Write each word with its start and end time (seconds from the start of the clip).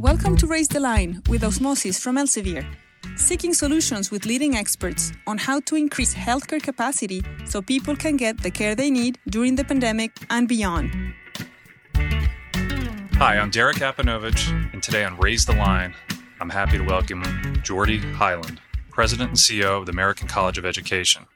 Welcome 0.00 0.36
to 0.38 0.48
Raise 0.48 0.66
the 0.66 0.80
Line 0.80 1.22
with 1.28 1.44
Osmosis 1.44 2.02
from 2.02 2.16
Elsevier, 2.16 2.66
seeking 3.14 3.54
solutions 3.54 4.10
with 4.10 4.26
leading 4.26 4.56
experts 4.56 5.12
on 5.28 5.38
how 5.38 5.60
to 5.60 5.76
increase 5.76 6.12
healthcare 6.12 6.60
capacity 6.60 7.22
so 7.44 7.62
people 7.62 7.94
can 7.94 8.16
get 8.16 8.42
the 8.42 8.50
care 8.50 8.74
they 8.74 8.90
need 8.90 9.16
during 9.28 9.54
the 9.54 9.62
pandemic 9.62 10.10
and 10.28 10.48
beyond. 10.48 10.90
Hi, 13.14 13.38
I'm 13.38 13.50
Derek 13.50 13.76
Apanovitch, 13.76 14.72
and 14.72 14.82
today 14.82 15.04
on 15.04 15.18
Raise 15.18 15.46
the 15.46 15.54
Line, 15.54 15.94
I'm 16.40 16.50
happy 16.50 16.78
to 16.78 16.84
welcome 16.84 17.22
Geordie 17.62 17.98
Hyland, 17.98 18.60
President 18.90 19.28
and 19.28 19.38
CEO 19.38 19.78
of 19.78 19.86
the 19.86 19.92
American 19.92 20.26
College 20.26 20.58
of 20.58 20.64
Education. 20.64 21.26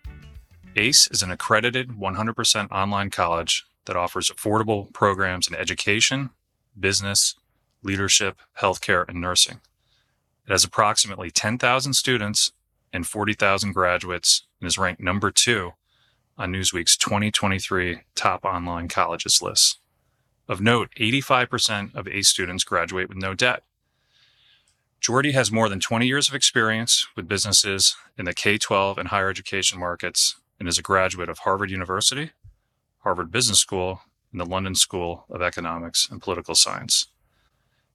ACE 0.77 1.09
is 1.09 1.23
an 1.23 1.31
accredited 1.31 1.91
100% 1.91 2.71
online 2.71 3.11
college 3.11 3.65
that 3.85 3.97
offers 3.97 4.31
affordable 4.31 4.93
programs 4.93 5.49
in 5.49 5.55
education, 5.55 6.31
business, 6.79 7.35
leadership, 7.83 8.39
healthcare, 8.61 9.07
and 9.09 9.21
nursing. 9.21 9.61
It 10.47 10.53
has 10.53 10.65
approximately 10.65 11.31
10,000 11.31 11.95
students 11.95 12.53
and 12.93 13.07
40,000 13.07 13.73
graduates 13.73 14.45
and 14.61 14.67
is 14.67 14.79
ranked 14.79 15.01
number 15.01 15.31
two 15.31 15.73
on 16.37 16.53
Newsweek's 16.53 16.97
2023 16.97 18.01
top 18.15 18.45
online 18.45 18.89
colleges 18.89 19.41
list. 19.41 19.79
Of 20.49 20.61
note, 20.61 20.91
85% 20.99 21.95
of 21.95 22.09
ACE 22.09 22.29
students 22.29 22.65
graduate 22.65 23.09
with 23.09 23.19
no 23.19 23.35
debt. 23.35 23.63
Geordie 25.01 25.33
has 25.33 25.53
more 25.53 25.69
than 25.69 25.81
20 25.81 26.07
years 26.07 26.29
of 26.29 26.35
experience 26.35 27.07
with 27.15 27.29
businesses 27.29 27.97
in 28.19 28.25
the 28.25 28.35
K 28.35 28.59
12 28.59 28.99
and 28.99 29.09
higher 29.09 29.29
education 29.29 29.79
markets 29.79 30.37
and 30.65 30.69
is 30.71 30.79
a 30.79 30.83
graduate 30.83 31.29
of 31.29 31.41
Harvard 31.41 31.71
University, 31.71 32.31
Harvard 33.01 33.31
Business 33.31 33.59
School, 33.59 34.01
and 34.33 34.41
the 34.41 34.47
London 34.47 34.75
School 34.75 35.27
of 35.29 35.43
Economics 35.43 36.09
and 36.11 36.23
Political 36.23 36.55
Science. 36.55 37.09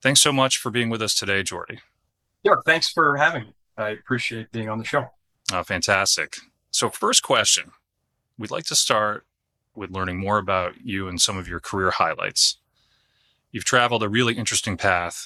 Thanks 0.03 0.21
so 0.21 0.31
much 0.31 0.57
for 0.57 0.69
being 0.69 0.87
with 0.91 1.01
us 1.01 1.15
today, 1.15 1.41
Geordie. 1.41 1.79
Yeah, 2.43 2.53
thanks 2.67 2.87
for 2.87 3.17
having 3.17 3.45
me. 3.45 3.53
I 3.75 3.89
appreciate 3.89 4.51
being 4.51 4.69
on 4.69 4.77
the 4.77 4.83
show. 4.83 5.07
Oh, 5.51 5.63
fantastic. 5.63 6.37
So, 6.69 6.91
first 6.91 7.23
question 7.23 7.71
we'd 8.37 8.51
like 8.51 8.65
to 8.65 8.75
start 8.75 9.25
with 9.73 9.89
learning 9.89 10.19
more 10.19 10.37
about 10.37 10.79
you 10.83 11.07
and 11.07 11.19
some 11.19 11.39
of 11.39 11.47
your 11.47 11.59
career 11.59 11.89
highlights. 11.89 12.59
You've 13.51 13.65
traveled 13.65 14.03
a 14.03 14.09
really 14.09 14.35
interesting 14.35 14.77
path 14.77 15.25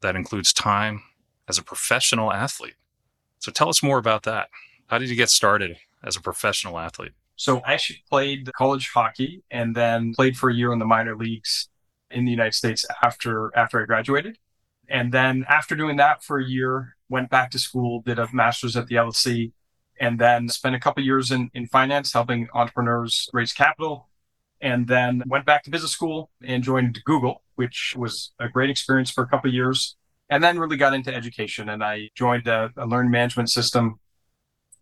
that 0.00 0.16
includes 0.16 0.54
time 0.54 1.02
as 1.50 1.58
a 1.58 1.62
professional 1.62 2.32
athlete. 2.32 2.76
So, 3.40 3.52
tell 3.52 3.68
us 3.68 3.82
more 3.82 3.98
about 3.98 4.22
that. 4.22 4.48
How 4.86 4.96
did 4.96 5.10
you 5.10 5.16
get 5.16 5.28
started 5.28 5.76
as 6.04 6.16
a 6.16 6.20
professional 6.20 6.78
athlete? 6.78 7.12
So, 7.36 7.60
I 7.60 7.74
actually 7.74 8.02
played 8.10 8.50
college 8.54 8.90
hockey 8.92 9.42
and 9.50 9.74
then 9.74 10.12
played 10.14 10.36
for 10.36 10.50
a 10.50 10.54
year 10.54 10.72
in 10.72 10.78
the 10.78 10.84
minor 10.84 11.16
leagues 11.16 11.68
in 12.10 12.24
the 12.24 12.30
United 12.30 12.54
States 12.54 12.84
after 13.02 13.56
after 13.56 13.80
I 13.80 13.86
graduated. 13.86 14.38
And 14.88 15.12
then 15.12 15.44
after 15.48 15.76
doing 15.76 15.96
that 15.96 16.24
for 16.24 16.38
a 16.38 16.44
year, 16.44 16.96
went 17.08 17.30
back 17.30 17.50
to 17.50 17.58
school, 17.58 18.00
did 18.00 18.18
a 18.18 18.28
master's 18.32 18.76
at 18.76 18.86
the 18.86 18.96
LSE, 18.96 19.52
and 20.00 20.18
then 20.18 20.48
spent 20.48 20.74
a 20.74 20.80
couple 20.80 21.02
years 21.02 21.30
in, 21.30 21.50
in 21.54 21.66
finance, 21.66 22.12
helping 22.12 22.48
entrepreneurs 22.54 23.28
raise 23.32 23.52
capital. 23.52 24.08
And 24.60 24.88
then 24.88 25.22
went 25.26 25.46
back 25.46 25.62
to 25.64 25.70
business 25.70 25.92
school 25.92 26.30
and 26.42 26.64
joined 26.64 26.98
Google, 27.04 27.44
which 27.54 27.94
was 27.96 28.32
a 28.40 28.48
great 28.48 28.70
experience 28.70 29.08
for 29.08 29.22
a 29.22 29.28
couple 29.28 29.52
years. 29.52 29.96
And 30.30 30.42
then 30.42 30.58
really 30.58 30.76
got 30.76 30.94
into 30.94 31.14
education 31.14 31.68
and 31.68 31.82
I 31.82 32.10
joined 32.16 32.48
a, 32.48 32.72
a 32.76 32.86
management 32.86 33.50
system. 33.50 34.00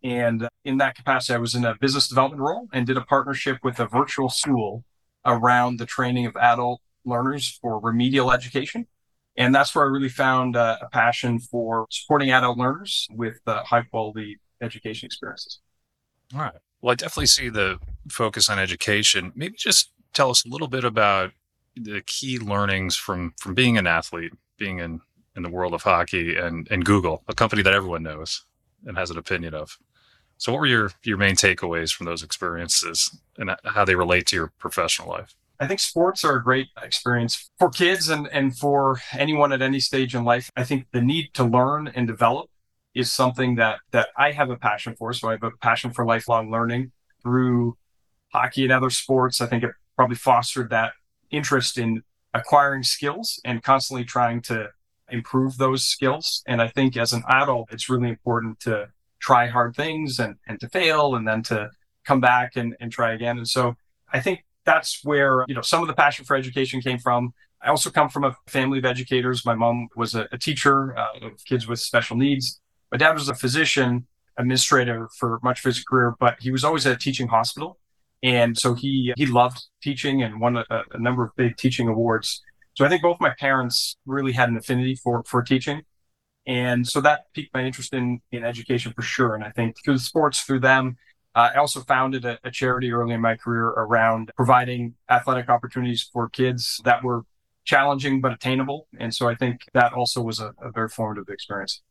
And 0.03 0.49
in 0.65 0.79
that 0.79 0.95
capacity, 0.95 1.35
I 1.35 1.39
was 1.39 1.55
in 1.55 1.65
a 1.65 1.75
business 1.75 2.09
development 2.09 2.43
role 2.43 2.69
and 2.73 2.87
did 2.87 2.97
a 2.97 3.03
partnership 3.03 3.59
with 3.63 3.81
a 3.81 3.87
virtual 3.87 4.29
school 4.29 4.85
around 5.25 5.79
the 5.79 5.87
training 5.87 6.27
of 6.27 6.37
adult 6.37 6.81
learners 7.05 7.59
for 7.61 7.81
remedial 7.81 8.33
education. 8.33 8.87
And 9.37 9.55
that's 9.55 9.75
where 9.75 9.85
I 9.85 9.89
really 9.89 10.09
found 10.09 10.57
uh, 10.57 10.79
a 10.81 10.89
passion 10.89 11.39
for 11.39 11.87
supporting 11.91 12.31
adult 12.31 12.59
learners 12.59 13.07
with 13.11 13.41
uh, 13.47 13.63
high 13.65 13.83
quality 13.83 14.39
education 14.63 15.07
experiences. 15.07 15.61
All 16.35 16.41
right. 16.41 16.55
Well, 16.81 16.93
I 16.93 16.95
definitely 16.95 17.27
see 17.27 17.49
the 17.49 17.79
focus 18.09 18.49
on 18.49 18.59
education. 18.59 19.33
Maybe 19.35 19.57
just 19.57 19.93
tell 20.13 20.31
us 20.31 20.45
a 20.45 20.49
little 20.49 20.69
bit 20.69 20.85
about 20.85 21.33
the 21.75 22.01
key 22.07 22.39
learnings 22.39 22.97
from 22.97 23.35
from 23.39 23.55
being 23.55 23.77
an 23.77 23.87
athlete, 23.87 24.33
being 24.59 24.79
in 24.79 25.01
in 25.37 25.43
the 25.43 25.51
world 25.51 25.75
of 25.75 25.83
hockey, 25.83 26.37
and 26.37 26.67
and 26.71 26.85
Google, 26.85 27.23
a 27.29 27.35
company 27.35 27.63
that 27.63 27.75
everyone 27.75 28.03
knows 28.03 28.45
and 28.85 28.97
has 28.97 29.11
an 29.11 29.19
opinion 29.19 29.55
of. 29.55 29.79
So, 30.39 30.53
what 30.53 30.61
were 30.61 30.67
your 30.67 30.93
your 31.03 31.17
main 31.17 31.35
takeaways 31.35 31.95
from 31.95 32.07
those 32.07 32.23
experiences, 32.23 33.19
and 33.39 33.55
how 33.65 33.85
they 33.85 33.95
relate 33.95 34.27
to 34.27 34.37
your 34.37 34.53
professional 34.59 35.09
life? 35.09 35.35
I 35.59 35.67
think 35.67 35.81
sports 35.81 36.25
are 36.25 36.37
a 36.37 36.43
great 36.43 36.69
experience 36.83 37.51
for 37.59 37.71
kids 37.71 38.09
and, 38.09 38.29
and 38.29 38.57
for 38.57 39.01
anyone 39.13 39.53
at 39.53 39.63
any 39.63 39.81
stage 39.81 40.15
in 40.15 40.25
life. 40.25 40.51
I 40.55 40.65
think 40.65 40.87
the 40.93 41.01
need 41.01 41.31
to 41.35 41.45
learn 41.45 41.89
and 41.89 42.07
develop 42.07 42.51
is 42.95 43.13
something 43.13 43.55
that, 43.57 43.79
that 43.93 44.09
I 44.17 44.33
have 44.33 44.51
a 44.51 44.57
passion 44.57 44.95
for. 44.97 45.13
So 45.13 45.29
I 45.29 45.33
have 45.33 45.43
a 45.43 45.51
passion 45.63 45.93
for 45.93 46.05
lifelong 46.05 46.51
learning 46.51 46.93
through 47.23 47.77
hockey 48.33 48.65
and 48.65 48.73
other 48.73 48.91
sports. 48.91 49.41
I 49.41 49.47
think 49.47 49.65
it 49.65 49.71
probably 49.97 50.17
fostered 50.17 50.71
that 50.71 50.93
interest 51.31 51.79
in 51.79 52.03
acquiring 52.35 52.83
skills 52.83 53.41
and 53.45 53.63
constantly 53.63 54.05
trying 54.05 54.43
to 54.43 54.69
improve 55.11 55.59
those 55.59 55.85
skills. 55.85 56.43
And 56.47 56.61
I 56.61 56.69
think 56.69 56.97
as 56.97 57.13
an 57.13 57.23
adult, 57.29 57.73
it's 57.73 57.89
really 57.89 58.09
important 58.09 58.61
to 58.61 58.89
try 59.21 59.47
hard 59.47 59.75
things 59.75 60.19
and, 60.19 60.37
and 60.47 60.61
to 60.61 60.69
fail 60.69 61.15
and 61.15 61.27
then 61.27 61.43
to 61.45 61.71
come 62.05 62.21
back 62.21 62.57
and, 62.57 62.77
and 62.81 62.93
try 62.93 63.13
again. 63.13 63.39
And 63.39 63.49
so 63.49 63.77
I 64.13 64.21
think 64.21 64.45
that's 64.65 65.05
where 65.05 65.45
you 65.49 65.55
know 65.55 65.63
some 65.63 65.83
of 65.83 65.89
the 65.89 65.95
passion 65.95 66.25
for 66.25 66.37
education 66.37 66.81
came 66.83 66.99
from. 66.99 67.33
I 67.63 67.69
also 67.69 67.91
come 67.91 68.11
from 68.11 68.25
a 68.25 68.37
family 68.47 68.79
of 68.79 68.85
educators. 68.85 69.47
My 69.47 69.55
mom 69.55 69.89
was 69.97 70.15
a, 70.15 70.29
a 70.33 70.39
teacher 70.39 70.97
uh, 70.97 71.27
of 71.27 71.45
kids 71.45 71.67
with 71.67 71.81
special 71.81 72.17
needs. 72.17 72.61
My 72.93 72.99
dad 72.99 73.13
was 73.13 73.29
a 73.29 73.35
physician 73.35 74.07
administrator 74.37 75.09
for 75.19 75.41
much 75.43 75.61
of 75.61 75.65
his 75.65 75.83
career, 75.83 76.15
but 76.21 76.37
he 76.41 76.51
was 76.51 76.65
always 76.65 76.87
at 76.87 76.93
a 76.93 76.99
teaching 76.99 77.29
hospital, 77.29 77.79
and 78.23 78.59
so 78.59 78.75
he 78.75 79.15
he 79.17 79.27
loved 79.27 79.65
teaching 79.83 80.23
and 80.23 80.41
won 80.41 80.59
a, 80.59 80.65
a 80.71 80.99
number 80.99 81.25
of 81.25 81.35
big 81.37 81.57
teaching 81.57 81.89
awards. 81.89 82.43
So 82.77 82.85
I 82.85 82.89
think 82.89 83.03
both 83.03 83.21
my 83.21 83.35
parents 83.39 83.97
really 84.07 84.33
had 84.33 84.49
an 84.49 84.57
affinity 84.57 84.95
for 84.97 85.25
for 85.25 85.43
teaching. 85.43 85.83
And 86.47 86.87
so 86.87 87.01
that 87.01 87.25
piqued 87.35 87.53
my 87.53 87.65
interest 87.65 87.93
in, 87.93 88.21
in 88.31 88.45
education 88.45 88.93
for 88.93 89.03
sure. 89.03 89.35
And 89.35 89.43
I 89.43 89.51
think 89.51 89.77
through 89.85 89.95
the 89.95 90.01
sports, 90.01 90.43
through 90.43 90.61
them, 90.61 90.97
uh, 91.35 91.51
I 91.55 91.59
also 91.59 91.81
founded 91.81 92.25
a, 92.25 92.39
a, 92.45 92.53
charity 92.53 92.93
early 92.93 93.15
in 93.15 93.21
my 93.21 93.35
career 93.35 93.67
around 93.67 94.31
providing 94.37 94.95
athletic 95.11 95.49
opportunities 95.49 96.09
for 96.13 96.29
kids 96.29 96.81
that 96.85 97.03
were 97.03 97.23
challenging 97.65 98.21
but 98.21 98.33
attainable. 98.33 98.87
And 98.99 99.13
so 99.13 99.29
I 99.29 99.35
think 99.35 99.63
that 99.75 99.93
also 99.93 100.23
was 100.23 100.39
a, 100.39 100.55
a 100.63 100.71
very 100.71 100.89
formative 100.89 101.29
experience. 101.29 101.83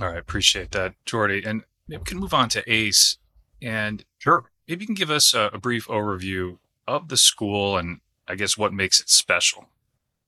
All 0.00 0.08
right, 0.08 0.16
appreciate 0.16 0.70
that, 0.70 0.94
Geordie. 1.04 1.44
And 1.44 1.64
maybe 1.86 2.00
we 2.00 2.04
can 2.06 2.18
move 2.18 2.32
on 2.32 2.48
to 2.50 2.72
ACE. 2.72 3.18
And 3.60 4.04
sure, 4.18 4.50
maybe 4.66 4.84
you 4.84 4.86
can 4.86 4.94
give 4.94 5.10
us 5.10 5.34
a, 5.34 5.50
a 5.52 5.58
brief 5.58 5.86
overview 5.86 6.56
of 6.88 7.08
the 7.08 7.18
school 7.18 7.76
and 7.76 8.00
I 8.26 8.36
guess 8.36 8.56
what 8.56 8.72
makes 8.72 9.00
it 9.00 9.10
special. 9.10 9.68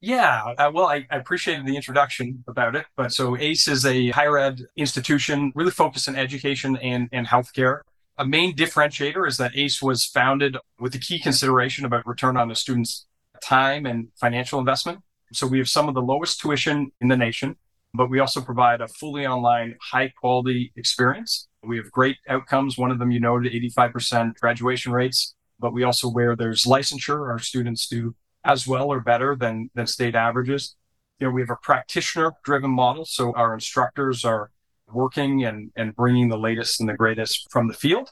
Yeah, 0.05 0.53
uh, 0.59 0.69
well, 0.71 0.85
I, 0.85 1.07
I, 1.09 1.17
appreciated 1.17 1.65
the 1.65 1.75
introduction 1.75 2.43
about 2.47 2.75
it. 2.75 2.85
But 2.95 3.11
so 3.11 3.35
ACE 3.35 3.67
is 3.67 3.87
a 3.87 4.11
higher 4.11 4.37
ed 4.37 4.61
institution 4.77 5.51
really 5.55 5.71
focused 5.71 6.07
on 6.07 6.15
education 6.15 6.77
and, 6.77 7.09
and 7.11 7.25
healthcare. 7.25 7.79
A 8.19 8.23
main 8.23 8.55
differentiator 8.55 9.27
is 9.27 9.37
that 9.37 9.57
ACE 9.57 9.81
was 9.81 10.05
founded 10.05 10.57
with 10.79 10.93
the 10.93 10.99
key 10.99 11.17
consideration 11.17 11.85
about 11.85 12.05
return 12.05 12.37
on 12.37 12.51
a 12.51 12.55
student's 12.55 13.07
time 13.43 13.87
and 13.87 14.09
financial 14.21 14.59
investment. 14.59 14.99
So 15.33 15.47
we 15.47 15.57
have 15.57 15.67
some 15.67 15.89
of 15.89 15.95
the 15.95 16.03
lowest 16.03 16.39
tuition 16.39 16.91
in 17.01 17.07
the 17.07 17.17
nation, 17.17 17.55
but 17.95 18.07
we 18.07 18.19
also 18.19 18.41
provide 18.41 18.81
a 18.81 18.87
fully 18.87 19.25
online, 19.25 19.75
high 19.81 20.09
quality 20.09 20.71
experience. 20.75 21.47
We 21.63 21.77
have 21.77 21.89
great 21.89 22.17
outcomes. 22.29 22.77
One 22.77 22.91
of 22.91 22.99
them, 22.99 23.09
you 23.09 23.19
noted 23.19 23.51
85% 23.53 24.35
graduation 24.35 24.91
rates, 24.91 25.33
but 25.59 25.73
we 25.73 25.81
also, 25.81 26.07
where 26.11 26.35
there's 26.35 26.65
licensure, 26.65 27.27
our 27.27 27.39
students 27.39 27.87
do 27.87 28.13
as 28.45 28.67
well 28.67 28.87
or 28.87 29.01
better 29.01 29.35
than, 29.35 29.69
than 29.73 29.87
state 29.87 30.15
averages. 30.15 30.75
You 31.19 31.27
know, 31.27 31.33
we 31.33 31.41
have 31.41 31.49
a 31.49 31.57
practitioner 31.61 32.33
driven 32.43 32.69
model. 32.69 33.03
So 33.03 33.33
our 33.33 33.53
instructors 33.53 34.23
are 34.23 34.51
working 34.87 35.43
and, 35.43 35.71
and 35.75 35.95
bringing 35.95 36.29
the 36.29 36.37
latest 36.37 36.79
and 36.79 36.87
the 36.87 36.93
greatest 36.93 37.47
from 37.51 37.67
the 37.67 37.73
field. 37.73 38.11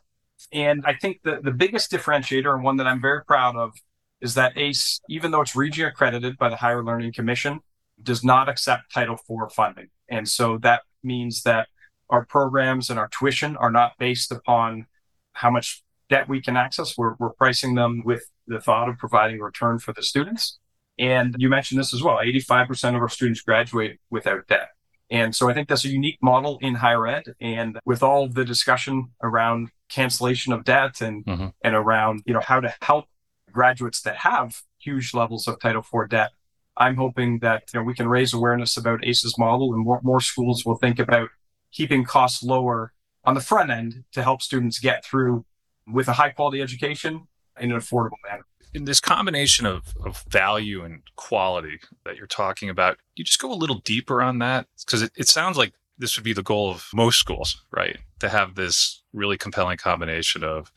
And 0.52 0.84
I 0.86 0.96
think 0.96 1.22
the, 1.24 1.40
the 1.42 1.52
biggest 1.52 1.92
differentiator 1.92 2.54
and 2.54 2.64
one 2.64 2.78
that 2.78 2.88
I'm 2.88 3.02
very 3.02 3.24
proud 3.24 3.56
of 3.56 3.74
is 4.20 4.34
that 4.34 4.58
ACE, 4.58 5.00
even 5.08 5.32
though 5.32 5.42
it's 5.42 5.56
region 5.56 5.86
accredited 5.86 6.38
by 6.38 6.50
the 6.50 6.56
Higher 6.56 6.84
Learning 6.84 7.14
Commission, 7.14 7.60
does 8.02 8.24
not 8.24 8.50
accept 8.50 8.92
Title 8.92 9.16
IV 9.16 9.54
funding. 9.54 9.90
And 10.10 10.28
so 10.28 10.58
that 10.60 10.82
means 11.04 11.44
that 11.44 11.68
our 12.10 12.26
programs 12.26 12.90
and 12.90 12.98
our 12.98 13.10
tuition 13.10 13.56
are 13.58 13.72
not 13.72 13.94
based 14.00 14.32
upon 14.32 14.88
how 15.34 15.52
much 15.52 15.84
debt 16.10 16.30
we 16.30 16.42
can 16.42 16.58
access. 16.58 16.98
We're, 16.98 17.16
we're 17.20 17.34
pricing 17.34 17.76
them 17.76 18.04
with 18.06 18.24
the 18.48 18.60
thought 18.60 18.90
of 18.90 18.98
providing 18.98 19.40
a 19.40 19.44
return 19.44 19.80
for 19.80 19.94
the 19.94 20.04
students. 20.04 20.60
And 21.00 21.36
you 21.40 21.50
mentioned 21.50 21.80
this 21.80 21.94
as 21.94 22.04
well 22.04 22.18
85% 22.18 22.96
of 22.96 23.02
our 23.02 23.10
students 23.10 23.42
graduate 23.42 24.00
without 24.10 24.48
debt. 24.48 24.70
And 25.10 25.36
so 25.36 25.50
I 25.50 25.54
think 25.54 25.68
that's 25.68 25.86
a 25.86 25.90
unique 25.90 26.18
model 26.22 26.58
in 26.62 26.76
higher 26.76 27.08
ed. 27.08 27.36
And 27.40 27.80
with 27.86 28.04
all 28.04 28.28
the 28.28 28.46
discussion 28.46 29.12
around 29.22 29.70
cancellation 29.90 30.54
of 30.54 30.64
debt 30.64 31.02
and, 31.02 31.26
mm-hmm. 31.26 31.48
and 31.64 31.76
around, 31.76 32.24
you 32.26 32.34
know, 32.34 32.42
how 32.42 32.60
to 32.60 32.74
help 32.82 33.06
graduates 33.52 34.02
that 34.02 34.18
have 34.18 34.62
huge 34.80 35.14
levels 35.14 35.48
of 35.48 35.60
Title 35.60 35.84
IV 35.84 36.10
debt. 36.10 36.32
I'm 36.76 36.96
hoping 36.96 37.40
that 37.40 37.64
you 37.74 37.80
know, 37.80 37.84
we 37.84 37.94
can 37.94 38.08
raise 38.08 38.34
awareness 38.34 38.76
about 38.78 39.06
ACE's 39.06 39.38
model 39.38 39.74
and 39.74 39.84
more, 39.84 40.00
more 40.04 40.20
schools 40.20 40.66
will 40.66 40.78
think 40.78 40.98
about 40.98 41.30
keeping 41.72 42.04
costs 42.04 42.42
lower 42.42 42.94
on 43.24 43.36
the 43.36 43.42
front 43.42 43.70
end 43.70 44.04
to 44.12 44.24
help 44.24 44.42
students 44.42 44.80
get 44.80 45.06
through 45.06 45.46
with 45.88 46.08
a 46.08 46.14
high 46.14 46.30
quality 46.30 46.62
education 46.62 47.28
in 47.60 47.72
an 47.72 47.78
affordable 47.78 48.18
manner. 48.28 48.46
In 48.74 48.86
this 48.86 49.00
combination 49.00 49.66
of, 49.66 49.94
of 50.04 50.24
value 50.30 50.84
and 50.84 51.04
quality 51.16 51.80
that 52.06 52.18
you're 52.18 52.26
talking 52.26 52.70
about, 52.70 52.98
you 53.16 53.24
just 53.24 53.40
go 53.40 53.52
a 53.52 53.54
little 53.54 53.80
deeper 53.80 54.22
on 54.22 54.40
that 54.40 54.68
because 54.80 55.04
it, 55.04 55.12
it 55.16 55.28
sounds 55.28 55.58
like 55.58 55.74
this 55.98 56.18
would 56.18 56.24
be 56.24 56.34
the 56.34 56.42
goal 56.42 56.72
of 56.72 56.90
most 56.94 57.20
schools, 57.20 57.64
right? 57.72 57.98
To 58.20 58.30
have 58.30 58.56
this 58.56 59.04
really 59.14 59.38
compelling 59.38 59.78
combination 59.78 60.44
of 60.44 60.72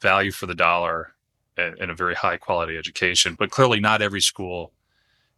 value 0.00 0.30
for 0.30 0.46
the 0.46 0.54
dollar 0.54 1.14
and, 1.56 1.78
and 1.78 1.90
a 1.90 1.94
very 1.94 2.14
high 2.14 2.36
quality 2.36 2.76
education. 2.76 3.34
But 3.38 3.50
clearly, 3.50 3.80
not 3.80 4.02
every 4.02 4.20
school 4.20 4.72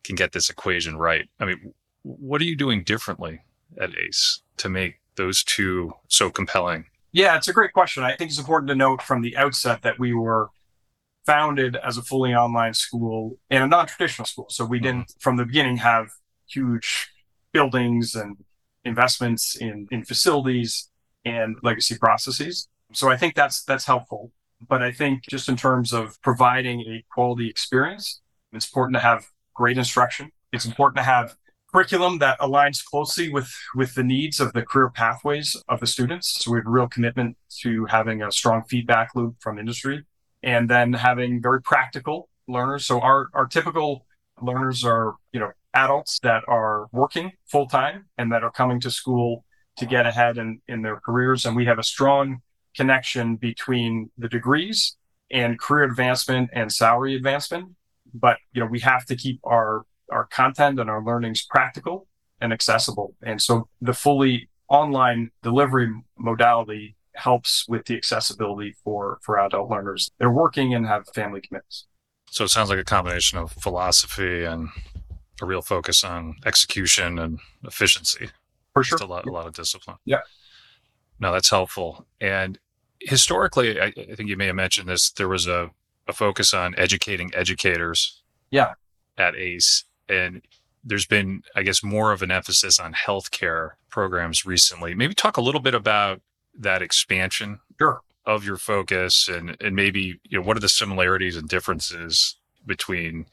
can 0.02 0.16
get 0.16 0.32
this 0.32 0.50
equation 0.50 0.96
right. 0.96 1.28
I 1.38 1.44
mean, 1.44 1.74
what 2.02 2.40
are 2.40 2.44
you 2.44 2.56
doing 2.56 2.82
differently 2.82 3.42
at 3.80 3.96
ACE 3.96 4.42
to 4.58 4.68
make 4.68 5.00
those 5.16 5.44
two 5.44 5.92
so 6.08 6.30
compelling? 6.30 6.86
Yeah, 7.14 7.36
it's 7.36 7.46
a 7.46 7.52
great 7.52 7.72
question. 7.72 8.02
I 8.02 8.16
think 8.16 8.32
it's 8.32 8.40
important 8.40 8.68
to 8.70 8.74
note 8.74 9.00
from 9.00 9.22
the 9.22 9.36
outset 9.36 9.82
that 9.82 10.00
we 10.00 10.12
were 10.12 10.50
founded 11.24 11.76
as 11.76 11.96
a 11.96 12.02
fully 12.02 12.34
online 12.34 12.74
school 12.74 13.38
and 13.48 13.62
a 13.62 13.68
non-traditional 13.68 14.26
school. 14.26 14.46
So 14.50 14.64
we 14.64 14.80
didn't 14.80 15.02
mm-hmm. 15.02 15.20
from 15.20 15.36
the 15.36 15.44
beginning 15.44 15.76
have 15.76 16.08
huge 16.48 17.08
buildings 17.52 18.16
and 18.16 18.36
investments 18.84 19.54
in, 19.54 19.86
in 19.92 20.04
facilities 20.04 20.90
and 21.24 21.56
legacy 21.62 21.96
processes. 21.96 22.68
So 22.92 23.10
I 23.10 23.16
think 23.16 23.36
that's 23.36 23.62
that's 23.62 23.86
helpful. 23.86 24.32
But 24.68 24.82
I 24.82 24.90
think 24.90 25.22
just 25.30 25.48
in 25.48 25.56
terms 25.56 25.92
of 25.92 26.20
providing 26.20 26.80
a 26.80 27.04
quality 27.12 27.48
experience, 27.48 28.22
it's 28.52 28.66
important 28.66 28.96
to 28.96 29.00
have 29.00 29.24
great 29.54 29.78
instruction. 29.78 30.32
It's 30.52 30.64
important 30.64 30.96
to 30.96 31.04
have 31.04 31.36
curriculum 31.74 32.18
that 32.18 32.38
aligns 32.38 32.84
closely 32.84 33.28
with 33.28 33.52
with 33.74 33.94
the 33.94 34.04
needs 34.04 34.38
of 34.38 34.52
the 34.52 34.62
career 34.62 34.90
pathways 34.90 35.56
of 35.68 35.80
the 35.80 35.86
students. 35.86 36.44
So 36.44 36.52
we 36.52 36.58
have 36.58 36.66
a 36.66 36.70
real 36.70 36.86
commitment 36.86 37.36
to 37.62 37.84
having 37.86 38.22
a 38.22 38.30
strong 38.30 38.62
feedback 38.62 39.14
loop 39.16 39.36
from 39.40 39.58
industry 39.58 40.04
and 40.42 40.70
then 40.70 40.92
having 40.92 41.42
very 41.42 41.60
practical 41.60 42.28
learners. 42.46 42.86
So 42.86 43.00
our 43.00 43.28
our 43.34 43.46
typical 43.46 44.06
learners 44.40 44.84
are, 44.84 45.16
you 45.32 45.40
know, 45.40 45.50
adults 45.74 46.20
that 46.20 46.44
are 46.46 46.86
working 46.92 47.32
full 47.46 47.66
time 47.66 48.06
and 48.18 48.30
that 48.32 48.44
are 48.44 48.50
coming 48.50 48.80
to 48.80 48.90
school 48.90 49.44
to 49.76 49.86
get 49.86 50.06
ahead 50.06 50.38
in, 50.38 50.60
in 50.68 50.82
their 50.82 51.00
careers. 51.00 51.44
And 51.44 51.56
we 51.56 51.64
have 51.66 51.80
a 51.80 51.82
strong 51.82 52.40
connection 52.76 53.36
between 53.36 54.10
the 54.16 54.28
degrees 54.28 54.96
and 55.30 55.58
career 55.58 55.84
advancement 55.84 56.50
and 56.52 56.72
salary 56.72 57.16
advancement. 57.16 57.70
But, 58.12 58.38
you 58.52 58.60
know, 58.60 58.66
we 58.66 58.80
have 58.80 59.04
to 59.06 59.16
keep 59.16 59.40
our, 59.42 59.82
our 60.10 60.26
content 60.26 60.78
and 60.78 60.90
our 60.90 61.02
learnings 61.02 61.44
practical 61.44 62.06
and 62.40 62.52
accessible. 62.52 63.14
And 63.22 63.40
so 63.40 63.68
the 63.80 63.94
fully 63.94 64.48
online 64.68 65.30
delivery 65.42 65.92
modality 66.18 66.96
helps 67.14 67.66
with 67.68 67.86
the 67.86 67.96
accessibility 67.96 68.74
for, 68.84 69.18
for 69.22 69.38
adult 69.38 69.70
learners. 69.70 70.10
They're 70.18 70.30
working 70.30 70.74
and 70.74 70.86
have 70.86 71.06
family 71.14 71.40
commitments. 71.40 71.86
So 72.30 72.44
it 72.44 72.48
sounds 72.48 72.70
like 72.70 72.78
a 72.78 72.84
combination 72.84 73.38
of 73.38 73.52
philosophy 73.52 74.44
and 74.44 74.68
a 75.40 75.46
real 75.46 75.62
focus 75.62 76.02
on 76.02 76.36
execution 76.44 77.18
and 77.18 77.38
efficiency. 77.62 78.30
For 78.72 78.82
sure. 78.82 78.98
Just 78.98 79.08
a 79.08 79.12
lot, 79.12 79.26
a 79.26 79.30
lot 79.30 79.46
of 79.46 79.54
discipline. 79.54 79.98
Yeah. 80.04 80.20
No, 81.20 81.32
that's 81.32 81.50
helpful. 81.50 82.06
And 82.20 82.58
historically, 83.00 83.80
I, 83.80 83.86
I, 83.96 84.14
think 84.14 84.28
you 84.28 84.36
may 84.36 84.46
have 84.46 84.56
mentioned 84.56 84.88
this, 84.88 85.10
there 85.12 85.28
was 85.28 85.46
a, 85.46 85.70
a 86.08 86.12
focus 86.12 86.52
on 86.52 86.74
educating 86.76 87.30
educators. 87.34 88.22
Yeah. 88.50 88.72
At 89.16 89.36
ACE. 89.36 89.84
And 90.08 90.42
there's 90.82 91.06
been, 91.06 91.42
I 91.56 91.62
guess, 91.62 91.82
more 91.82 92.12
of 92.12 92.22
an 92.22 92.30
emphasis 92.30 92.78
on 92.78 92.92
healthcare 92.92 93.70
programs 93.88 94.44
recently. 94.44 94.94
Maybe 94.94 95.14
talk 95.14 95.36
a 95.36 95.40
little 95.42 95.60
bit 95.60 95.74
about 95.74 96.20
that 96.58 96.82
expansion 96.82 97.60
sure. 97.78 98.02
of 98.26 98.44
your 98.44 98.56
focus 98.56 99.28
and, 99.28 99.56
and 99.60 99.74
maybe, 99.74 100.20
you 100.24 100.38
know, 100.38 100.44
what 100.44 100.56
are 100.56 100.60
the 100.60 100.68
similarities 100.68 101.36
and 101.36 101.48
differences 101.48 102.36
between 102.66 103.26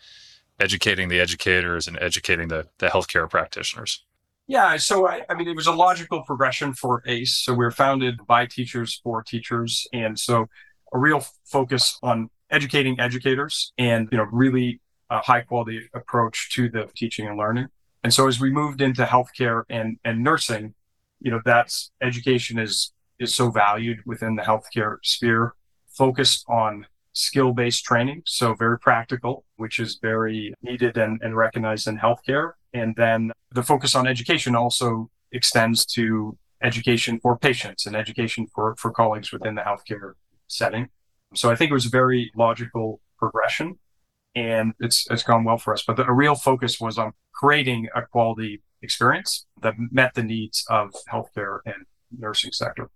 educating 0.59 1.09
the 1.09 1.19
educators 1.19 1.87
and 1.87 1.97
educating 1.99 2.47
the, 2.47 2.67
the 2.77 2.87
healthcare 2.87 3.29
practitioners? 3.29 4.03
Yeah, 4.47 4.75
so 4.77 5.07
I, 5.07 5.23
I, 5.29 5.33
mean, 5.33 5.47
it 5.47 5.55
was 5.55 5.67
a 5.67 5.71
logical 5.71 6.23
progression 6.23 6.73
for 6.73 7.03
ACE. 7.05 7.37
So 7.37 7.53
we 7.53 7.63
are 7.65 7.71
founded 7.71 8.25
by 8.27 8.45
teachers 8.47 8.99
for 9.01 9.23
teachers, 9.23 9.87
and 9.93 10.19
so 10.19 10.47
a 10.91 10.99
real 10.99 11.23
focus 11.45 11.97
on 12.03 12.29
educating 12.49 12.99
educators, 12.99 13.71
and 13.77 14.09
you 14.11 14.17
know, 14.17 14.25
really 14.31 14.81
a 15.11 15.19
high 15.19 15.41
quality 15.41 15.87
approach 15.93 16.49
to 16.53 16.69
the 16.69 16.89
teaching 16.95 17.27
and 17.27 17.37
learning. 17.37 17.67
And 18.03 18.11
so 18.11 18.27
as 18.27 18.39
we 18.39 18.49
moved 18.49 18.81
into 18.81 19.03
healthcare 19.03 19.63
and 19.69 19.99
and 20.03 20.23
nursing, 20.23 20.73
you 21.19 21.29
know, 21.29 21.41
that's 21.45 21.91
education 22.01 22.57
is 22.57 22.93
is 23.19 23.35
so 23.35 23.51
valued 23.51 23.99
within 24.05 24.35
the 24.35 24.41
healthcare 24.41 24.97
sphere, 25.03 25.53
focused 25.87 26.43
on 26.47 26.87
skill 27.13 27.53
based 27.53 27.83
training. 27.83 28.23
So 28.25 28.55
very 28.55 28.79
practical, 28.79 29.45
which 29.57 29.79
is 29.79 29.99
very 30.01 30.53
needed 30.63 30.97
and, 30.97 31.21
and 31.21 31.35
recognized 31.35 31.87
in 31.87 31.99
healthcare. 31.99 32.53
And 32.73 32.95
then 32.95 33.31
the 33.51 33.63
focus 33.63 33.93
on 33.95 34.07
education 34.07 34.55
also 34.55 35.11
extends 35.31 35.85
to 35.97 36.37
education 36.63 37.19
for 37.19 37.37
patients 37.37 37.85
and 37.85 37.95
education 37.95 38.47
for, 38.55 38.75
for 38.77 38.91
colleagues 38.91 39.31
within 39.31 39.55
the 39.55 39.61
healthcare 39.61 40.13
setting. 40.47 40.87
So 41.35 41.51
I 41.51 41.55
think 41.55 41.69
it 41.69 41.73
was 41.73 41.85
a 41.85 41.89
very 41.89 42.31
logical 42.35 43.01
progression 43.17 43.77
and 44.35 44.73
it's, 44.79 45.07
it's 45.09 45.23
gone 45.23 45.43
well 45.43 45.57
for 45.57 45.73
us. 45.73 45.83
But 45.85 45.97
the 45.97 46.11
real 46.11 46.35
focus 46.35 46.79
was 46.79 46.97
on 46.97 47.13
creating 47.33 47.89
a 47.95 48.03
quality 48.03 48.61
experience 48.81 49.45
that 49.61 49.75
met 49.91 50.13
the 50.13 50.23
needs 50.23 50.65
of 50.69 50.93
healthcare 51.11 51.59
and 51.65 51.85
nursing 52.17 52.51
sector. 52.51 52.89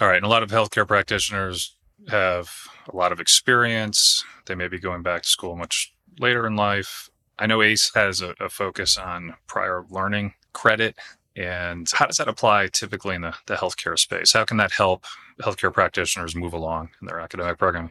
All 0.00 0.08
right. 0.08 0.16
And 0.16 0.24
a 0.24 0.28
lot 0.28 0.42
of 0.42 0.50
healthcare 0.50 0.86
practitioners 0.86 1.76
have 2.08 2.50
a 2.92 2.96
lot 2.96 3.12
of 3.12 3.20
experience. 3.20 4.24
They 4.46 4.54
may 4.54 4.68
be 4.68 4.78
going 4.78 5.02
back 5.02 5.22
to 5.22 5.28
school 5.28 5.56
much 5.56 5.94
later 6.18 6.46
in 6.46 6.56
life. 6.56 7.10
I 7.38 7.46
know 7.46 7.62
ACE 7.62 7.90
has 7.94 8.20
a, 8.20 8.34
a 8.40 8.48
focus 8.48 8.96
on 8.96 9.34
prior 9.46 9.84
learning 9.88 10.34
credit. 10.52 10.96
And 11.36 11.88
how 11.92 12.06
does 12.06 12.18
that 12.18 12.28
apply 12.28 12.68
typically 12.68 13.14
in 13.14 13.22
the, 13.22 13.34
the 13.46 13.54
healthcare 13.54 13.98
space? 13.98 14.32
How 14.32 14.44
can 14.44 14.58
that 14.58 14.72
help 14.72 15.04
healthcare 15.40 15.72
practitioners 15.72 16.34
move 16.36 16.52
along 16.52 16.90
in 17.00 17.06
their 17.06 17.20
academic 17.20 17.58
program? 17.58 17.90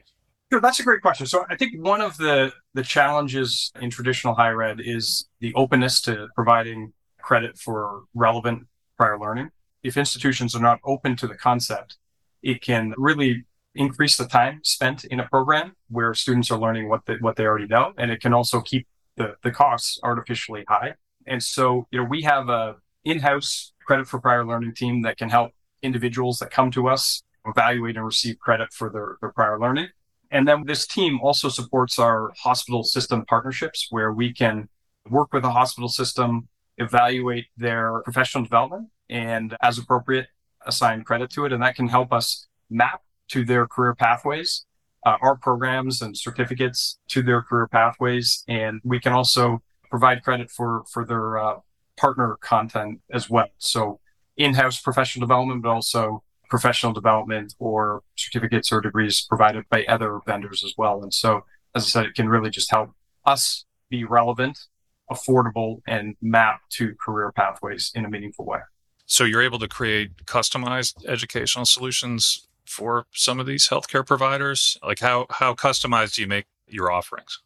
That's 0.60 0.80
a 0.80 0.84
great 0.84 1.02
question. 1.02 1.26
So 1.28 1.46
I 1.50 1.56
think 1.56 1.82
one 1.84 2.02
of 2.02 2.18
the, 2.18 2.52
the 2.74 2.84
challenges 2.84 3.72
in 3.80 3.90
traditional 3.90 4.36
higher 4.36 4.62
ed 4.62 4.82
is 4.84 5.30
the 5.40 5.54
openness 5.54 6.02
to 6.02 6.28
providing 6.36 6.94
credit 7.22 7.58
for 7.58 8.04
relevant 8.14 8.68
prior 8.98 9.18
learning. 9.18 9.50
If 9.82 9.96
institutions 9.96 10.54
are 10.56 10.62
not 10.62 10.80
open 10.84 11.16
to 11.18 11.28
the 11.28 11.36
concept, 11.36 11.98
it 12.44 12.62
can 12.62 12.94
really 12.98 13.46
increase 13.76 14.18
the 14.18 14.26
time 14.26 14.60
spent 14.64 15.06
in 15.06 15.20
a 15.22 15.28
program 15.30 15.74
where 15.90 16.14
students 16.14 16.52
are 16.52 16.60
learning 16.60 16.90
what 16.90 17.06
they, 17.06 17.16
what 17.22 17.38
they 17.38 17.46
already 17.46 17.68
know, 17.68 17.94
and 17.98 18.12
it 18.12 18.22
can 18.22 18.34
also 18.34 18.60
keep 18.60 18.88
the, 19.16 19.36
the 19.44 19.52
costs 19.52 20.00
artificially 20.04 20.66
high. 20.68 20.96
And 21.26 21.42
so, 21.42 21.88
you 21.92 22.00
know, 22.00 22.06
we 22.06 22.24
have 22.24 22.50
a 22.50 22.76
in-house 23.06 23.74
credit 23.86 24.08
for 24.08 24.20
prior 24.20 24.46
learning 24.46 24.76
team 24.76 25.04
that 25.04 25.18
can 25.18 25.30
help 25.30 25.52
individuals 25.82 26.40
that 26.40 26.52
come 26.52 26.72
to 26.72 26.88
us 26.88 27.24
evaluate 27.46 27.96
and 27.96 28.06
receive 28.06 28.38
credit 28.40 28.74
for 28.74 28.90
their, 28.90 29.18
their 29.22 29.32
prior 29.32 29.60
learning. 29.60 29.88
And 30.32 30.48
then 30.48 30.64
this 30.66 30.88
team 30.88 31.20
also 31.22 31.50
supports 31.50 32.00
our 32.00 32.32
hospital 32.38 32.84
system 32.84 33.26
partnerships 33.26 33.88
where 33.90 34.14
we 34.14 34.34
can 34.34 34.70
work 35.10 35.34
with 35.34 35.44
a 35.44 35.52
hospital 35.52 35.90
system, 35.90 36.48
evaluate 36.78 37.48
their 37.58 38.02
professional 38.04 38.44
development 38.44 38.90
and 39.10 39.56
as 39.62 39.78
appropriate, 39.78 40.28
assign 40.66 41.04
credit 41.04 41.30
to 41.32 41.46
it. 41.46 41.52
And 41.52 41.62
that 41.62 41.76
can 41.76 41.88
help 41.88 42.14
us 42.14 42.48
map 42.70 43.02
to 43.30 43.44
their 43.44 43.68
career 43.68 43.94
pathways, 43.94 44.66
uh, 45.06 45.18
our 45.22 45.36
programs 45.36 46.02
and 46.02 46.18
certificates 46.18 47.00
to 47.10 47.22
their 47.22 47.42
career 47.42 47.68
pathways. 47.68 48.44
And 48.48 48.80
we 48.84 49.00
can 49.00 49.12
also 49.12 49.62
provide 49.90 50.24
credit 50.24 50.50
for, 50.50 50.84
for 50.92 51.06
their 51.06 51.38
uh, 51.38 51.56
partner 51.98 52.38
content 52.42 53.02
as 53.12 53.30
well. 53.30 53.50
So 53.58 54.00
in-house 54.38 54.80
professional 54.80 55.28
development, 55.28 55.62
but 55.62 55.70
also 55.70 56.24
professional 56.52 56.94
development 56.94 57.56
or 57.58 58.04
certificates 58.16 58.72
or 58.72 58.82
degrees 58.82 59.26
provided 59.28 59.68
by 59.70 59.86
other 59.86 60.20
vendors 60.28 60.64
as 60.64 60.76
well. 60.78 61.02
And 61.02 61.12
so, 61.14 61.46
as 61.74 61.86
I 61.86 61.88
said, 61.88 62.06
it 62.06 62.14
can 62.14 62.30
really 62.30 62.52
just 62.52 62.70
help 62.70 62.92
us 63.26 63.66
be 63.90 64.04
relevant, 64.04 64.60
affordable, 65.12 65.82
and 65.88 66.16
map 66.22 66.62
to 66.72 66.94
career 67.04 67.32
pathways 67.32 67.92
in 67.96 68.06
a 68.06 68.10
meaningful 68.10 68.46
way. 68.46 68.60
So 69.08 69.24
you're 69.24 69.42
able 69.42 69.60
to 69.60 69.68
create 69.68 70.26
customized 70.26 71.06
educational 71.06 71.66
solutions 71.66 72.48
for 72.66 73.06
some 73.12 73.40
of 73.40 73.46
these 73.46 73.68
healthcare 73.68 74.06
providers? 74.06 74.78
Like 74.84 75.00
how 75.00 75.28
how 75.30 75.54
customized 75.54 76.16
do 76.16 76.22
you 76.22 76.28
make 76.28 76.46
your 76.68 76.92
offerings? 76.92 77.40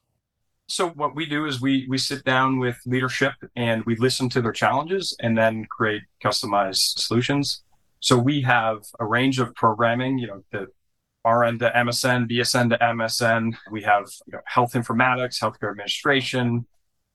So 0.67 0.89
what 0.89 1.15
we 1.15 1.25
do 1.25 1.45
is 1.45 1.61
we 1.61 1.85
we 1.89 1.97
sit 1.97 2.23
down 2.23 2.59
with 2.59 2.77
leadership 2.85 3.33
and 3.55 3.83
we 3.85 3.95
listen 3.95 4.29
to 4.29 4.41
their 4.41 4.51
challenges 4.51 5.15
and 5.19 5.37
then 5.37 5.65
create 5.65 6.03
customized 6.23 6.99
solutions. 6.99 7.63
So 8.05 8.19
we 8.19 8.41
have 8.41 8.83
a 8.99 9.05
range 9.05 9.39
of 9.39 9.55
programming, 9.55 10.19
you 10.19 10.27
know, 10.27 10.43
the 10.51 10.67
RN 11.27 11.57
to 11.57 11.71
MSN, 11.71 12.29
BSN 12.29 12.69
to 12.69 12.77
MSN. 12.77 13.55
We 13.71 13.81
have 13.81 14.05
you 14.27 14.33
know, 14.33 14.41
health 14.45 14.73
informatics, 14.73 15.41
healthcare 15.41 15.71
administration, 15.71 16.67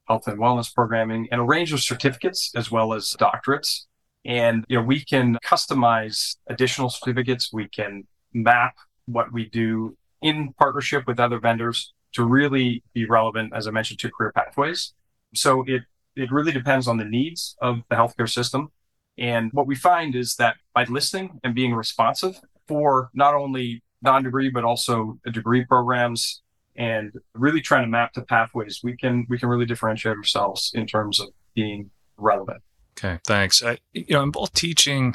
health 0.09 0.27
and 0.27 0.37
wellness 0.37 0.75
programming, 0.75 1.29
and 1.31 1.41
a 1.41 1.45
range 1.45 1.73
of 1.73 1.79
certificates 1.81 2.51
as 2.57 2.73
well 2.73 2.93
as 2.93 3.15
doctorates. 3.21 3.85
And 4.25 4.65
you 4.69 4.79
know, 4.79 4.83
we 4.83 5.05
can 5.05 5.39
customize 5.45 6.35
additional 6.49 6.91
certificates. 6.91 7.53
We 7.53 7.69
can 7.69 8.09
map 8.33 8.75
what 9.07 9.33
we 9.33 9.49
do 9.49 9.97
in 10.23 10.55
partnership 10.59 11.07
with 11.07 11.21
other 11.21 11.39
vendors 11.39 11.95
to 12.15 12.25
really 12.25 12.83
be 12.95 13.05
relevant, 13.05 13.53
as 13.55 13.69
I 13.69 13.71
mentioned, 13.71 14.01
to 14.01 14.11
career 14.11 14.33
pathways. 14.33 14.93
So 15.37 15.63
it 15.69 15.83
it 16.17 16.33
really 16.33 16.51
depends 16.51 16.89
on 16.89 16.97
the 16.97 17.05
needs 17.05 17.55
of 17.63 17.83
the 17.89 17.95
healthcare 17.95 18.29
system. 18.29 18.73
And 19.19 19.51
what 19.53 19.67
we 19.67 19.75
find 19.75 20.15
is 20.15 20.37
that 20.37 20.57
by 20.75 20.85
listening 20.85 21.41
and 21.45 21.55
being 21.55 21.75
responsive 21.75 22.41
for 22.67 23.11
not 23.15 23.35
only 23.35 23.83
non-degree 24.03 24.51
but 24.51 24.65
also 24.65 25.19
degree 25.31 25.65
programs 25.65 26.43
and 26.77 27.13
really 27.35 27.61
trying 27.61 27.83
to 27.83 27.89
map 27.89 28.15
the 28.15 28.23
pathways, 28.23 28.81
we 28.83 28.97
can 28.97 29.27
we 29.29 29.39
can 29.39 29.49
really 29.49 29.67
differentiate 29.67 30.17
ourselves 30.17 30.71
in 30.75 30.87
terms 30.87 31.21
of 31.21 31.29
being 31.55 31.91
relevant. 32.17 32.63
Okay, 32.99 33.19
thanks. 33.27 33.63
I, 33.63 33.79
you 33.93 34.07
know, 34.11 34.23
in 34.23 34.31
both 34.31 34.53
teaching 34.53 35.15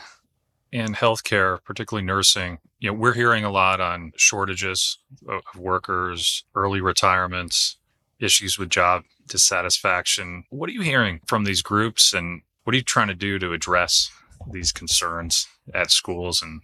and 0.74 0.96
healthcare, 0.96 1.64
particularly 1.64 2.06
nursing, 2.06 2.60
you 2.80 2.90
know, 2.90 2.94
we're 2.94 3.14
hearing 3.14 3.44
a 3.46 3.52
lot 3.52 3.80
on 3.80 4.12
shortages 4.18 4.98
of 5.28 5.42
workers, 5.58 6.46
early 6.56 6.82
retirements, 6.82 7.78
issues 8.20 8.58
with 8.58 8.70
job 8.70 9.04
dissatisfaction. 9.28 10.44
What 10.50 10.70
are 10.70 10.74
you 10.74 10.82
hearing 10.82 11.22
from 11.26 11.46
these 11.46 11.62
groups 11.62 12.14
and 12.14 12.42
what 12.66 12.74
are 12.74 12.78
you 12.78 12.84
trying 12.84 13.08
to 13.08 13.16
do 13.16 13.40
to 13.40 13.54
address 13.54 14.12
these 14.52 14.72
concerns 14.72 15.48
at 15.74 15.92
schools 15.92 16.42
and 16.42 16.62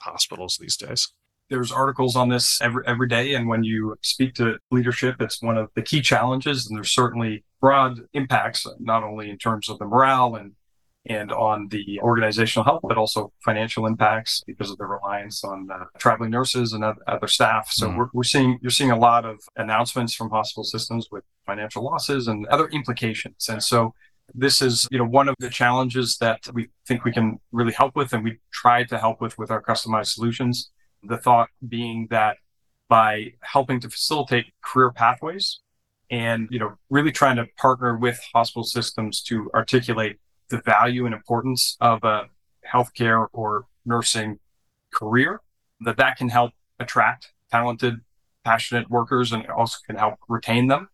hospitals 0.00 0.58
these 0.60 0.76
days? 0.76 1.12
There's 1.48 1.70
articles 1.70 2.16
on 2.16 2.28
this 2.28 2.60
every 2.60 2.84
every 2.86 3.06
day, 3.06 3.34
and 3.34 3.48
when 3.48 3.64
you 3.64 3.96
speak 4.02 4.34
to 4.34 4.58
leadership, 4.70 5.16
it's 5.20 5.42
one 5.42 5.56
of 5.56 5.70
the 5.74 5.82
key 5.82 6.00
challenges. 6.00 6.66
And 6.66 6.76
there's 6.76 6.92
certainly 6.92 7.44
broad 7.60 8.00
impacts, 8.14 8.66
not 8.80 9.04
only 9.04 9.30
in 9.30 9.38
terms 9.38 9.68
of 9.68 9.78
the 9.78 9.84
morale 9.84 10.34
and 10.34 10.52
and 11.06 11.30
on 11.30 11.68
the 11.68 12.00
organizational 12.00 12.64
health, 12.64 12.80
but 12.82 12.96
also 12.96 13.30
financial 13.44 13.86
impacts 13.86 14.42
because 14.46 14.70
of 14.70 14.78
the 14.78 14.86
reliance 14.86 15.44
on 15.44 15.68
uh, 15.70 15.84
traveling 15.98 16.30
nurses 16.30 16.72
and 16.72 16.82
other 16.82 17.28
staff. 17.28 17.68
So 17.70 17.88
mm. 17.88 17.98
we're, 17.98 18.08
we're 18.14 18.24
seeing 18.24 18.58
you're 18.62 18.70
seeing 18.70 18.90
a 18.90 18.98
lot 18.98 19.24
of 19.24 19.38
announcements 19.54 20.14
from 20.14 20.30
hospital 20.30 20.64
systems 20.64 21.08
with 21.12 21.22
financial 21.46 21.84
losses 21.84 22.26
and 22.26 22.46
other 22.46 22.68
implications. 22.68 23.48
And 23.48 23.62
so 23.62 23.94
this 24.32 24.62
is 24.62 24.88
you 24.90 24.98
know 24.98 25.04
one 25.04 25.28
of 25.28 25.34
the 25.38 25.50
challenges 25.50 26.16
that 26.18 26.40
we 26.52 26.68
think 26.86 27.04
we 27.04 27.12
can 27.12 27.40
really 27.52 27.72
help 27.72 27.94
with, 27.96 28.12
and 28.12 28.24
we 28.24 28.38
try 28.52 28.84
to 28.84 28.98
help 28.98 29.20
with 29.20 29.36
with 29.38 29.50
our 29.50 29.62
customized 29.62 30.14
solutions. 30.14 30.70
The 31.02 31.18
thought 31.18 31.48
being 31.68 32.06
that 32.10 32.38
by 32.88 33.34
helping 33.42 33.80
to 33.80 33.90
facilitate 33.90 34.46
career 34.62 34.90
pathways 34.90 35.60
and 36.10 36.48
you 36.50 36.58
know 36.58 36.76
really 36.90 37.12
trying 37.12 37.36
to 37.36 37.46
partner 37.58 37.96
with 37.96 38.20
hospital 38.34 38.64
systems 38.64 39.22
to 39.22 39.50
articulate 39.54 40.18
the 40.48 40.60
value 40.62 41.04
and 41.04 41.14
importance 41.14 41.76
of 41.80 42.02
a 42.04 42.26
healthcare 42.70 43.26
or 43.32 43.66
nursing 43.84 44.38
career, 44.92 45.40
that 45.80 45.96
that 45.96 46.16
can 46.16 46.28
help 46.28 46.52
attract 46.78 47.32
talented, 47.50 48.00
passionate 48.44 48.90
workers 48.90 49.32
and 49.32 49.46
also 49.48 49.78
can 49.86 49.96
help 49.96 50.14
retain 50.28 50.68
them 50.68 50.88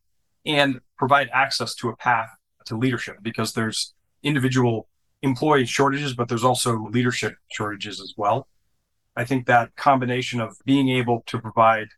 and 0.46 0.80
provide 0.96 1.28
access 1.32 1.74
to 1.74 1.88
a 1.88 1.96
path 1.96 2.30
to 2.66 2.76
leadership 2.76 3.16
because 3.22 3.52
there's 3.52 3.94
individual 4.22 4.88
employee 5.22 5.66
shortages, 5.66 6.14
but 6.14 6.28
there's 6.28 6.44
also 6.44 6.78
leadership 6.90 7.34
shortages 7.50 8.00
as 8.00 8.14
well. 8.16 8.48
I 9.16 9.24
think 9.24 9.46
that 9.46 9.74
combination 9.76 10.40
of 10.40 10.56
being 10.64 10.88
able 10.88 11.22
to 11.26 11.38
provide 11.38 11.88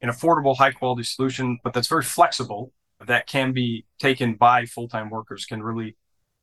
an 0.00 0.10
affordable, 0.10 0.56
high 0.56 0.70
quality 0.70 1.02
solution, 1.02 1.58
but 1.64 1.72
that's 1.72 1.88
very 1.88 2.02
flexible 2.02 2.72
that 3.06 3.26
can 3.26 3.52
be 3.52 3.84
taken 3.98 4.34
by 4.34 4.64
full 4.66 4.88
time 4.88 5.10
workers 5.10 5.44
can 5.44 5.62
really 5.62 5.96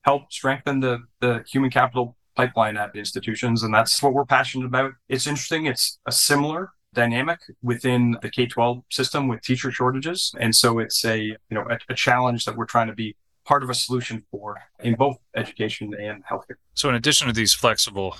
help 0.04 0.32
strengthen 0.32 0.80
the, 0.80 1.00
the 1.20 1.44
human 1.50 1.70
capital 1.70 2.16
pipeline 2.36 2.78
at 2.78 2.96
institutions. 2.96 3.64
And 3.64 3.74
that's 3.74 4.02
what 4.02 4.14
we're 4.14 4.26
passionate 4.26 4.66
about. 4.66 4.94
It's 5.10 5.28
interesting. 5.28 5.66
It's 5.66 6.00
a 6.06 6.12
similar 6.12 6.72
dynamic 6.94 7.40
within 7.62 8.18
the 8.22 8.30
K-12 8.30 8.84
system 8.92 9.28
with 9.28 9.42
teacher 9.42 9.72
shortages. 9.72 10.34
And 10.40 10.56
so 10.56 10.80
it's 10.80 11.04
a, 11.06 11.20
you 11.20 11.38
know, 11.52 11.66
a, 11.70 11.78
a 11.90 11.96
challenge 11.96 12.46
that 12.46 12.56
we're 12.56 12.66
trying 12.66 12.88
to 12.88 12.94
be 12.94 13.16
part 13.46 13.64
of 13.64 13.70
a 13.70 13.74
solution 13.74 14.24
for 14.32 14.58
in 14.80 14.96
both 14.96 15.18
education 15.36 15.94
and 15.94 16.24
healthcare. 16.26 16.56
So 16.74 16.90
in 16.90 16.96
addition 16.96 17.28
to 17.28 17.34
these 17.34 17.54
flexible 17.54 18.18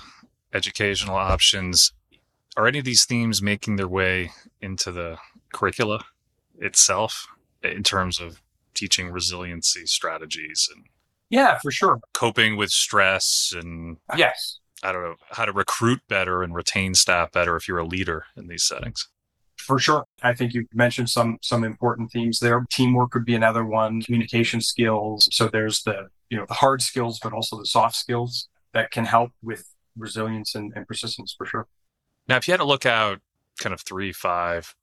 educational 0.54 1.16
options, 1.16 1.92
are 2.56 2.66
any 2.66 2.78
of 2.78 2.84
these 2.84 3.04
themes 3.04 3.42
making 3.42 3.76
their 3.76 3.88
way 3.88 4.30
into 4.60 4.90
the 4.90 5.18
curricula 5.52 6.04
itself 6.58 7.26
in 7.62 7.82
terms 7.82 8.20
of 8.20 8.40
teaching 8.74 9.10
resiliency 9.10 9.86
strategies 9.86 10.68
and 10.74 10.86
yeah, 11.28 11.58
for 11.58 11.72
sure. 11.72 11.98
Coping 12.12 12.56
with 12.56 12.70
stress 12.70 13.52
and 13.54 13.96
yes, 14.16 14.60
I 14.82 14.92
don't 14.92 15.02
know 15.02 15.16
how 15.30 15.44
to 15.44 15.52
recruit 15.52 16.00
better 16.08 16.42
and 16.42 16.54
retain 16.54 16.94
staff 16.94 17.32
better 17.32 17.56
if 17.56 17.66
you're 17.66 17.78
a 17.78 17.86
leader 17.86 18.26
in 18.36 18.46
these 18.46 18.62
settings. 18.62 19.08
For 19.66 19.80
sure. 19.80 20.04
I 20.22 20.32
think 20.32 20.54
you 20.54 20.66
mentioned 20.72 21.10
some 21.10 21.38
some 21.42 21.64
important 21.64 22.12
themes 22.12 22.38
there. 22.38 22.64
Teamwork 22.70 23.14
would 23.14 23.24
be 23.24 23.34
another 23.34 23.64
one, 23.64 24.00
communication 24.00 24.60
skills. 24.60 25.28
So 25.32 25.48
there's 25.48 25.82
the, 25.82 26.06
you 26.30 26.36
know, 26.36 26.46
the 26.46 26.54
hard 26.54 26.82
skills, 26.82 27.18
but 27.20 27.32
also 27.32 27.58
the 27.58 27.66
soft 27.66 27.96
skills 27.96 28.48
that 28.72 28.92
can 28.92 29.04
help 29.04 29.32
with 29.42 29.74
resilience 29.96 30.54
and, 30.54 30.72
and 30.76 30.86
persistence 30.86 31.34
for 31.36 31.46
sure. 31.46 31.66
Now, 32.28 32.36
if 32.36 32.46
you 32.46 32.52
had 32.52 32.60
to 32.60 32.64
look 32.64 32.86
out 32.86 33.20
kind 33.58 33.72
of 33.72 33.80
three, 33.80 34.12
five, 34.12 34.76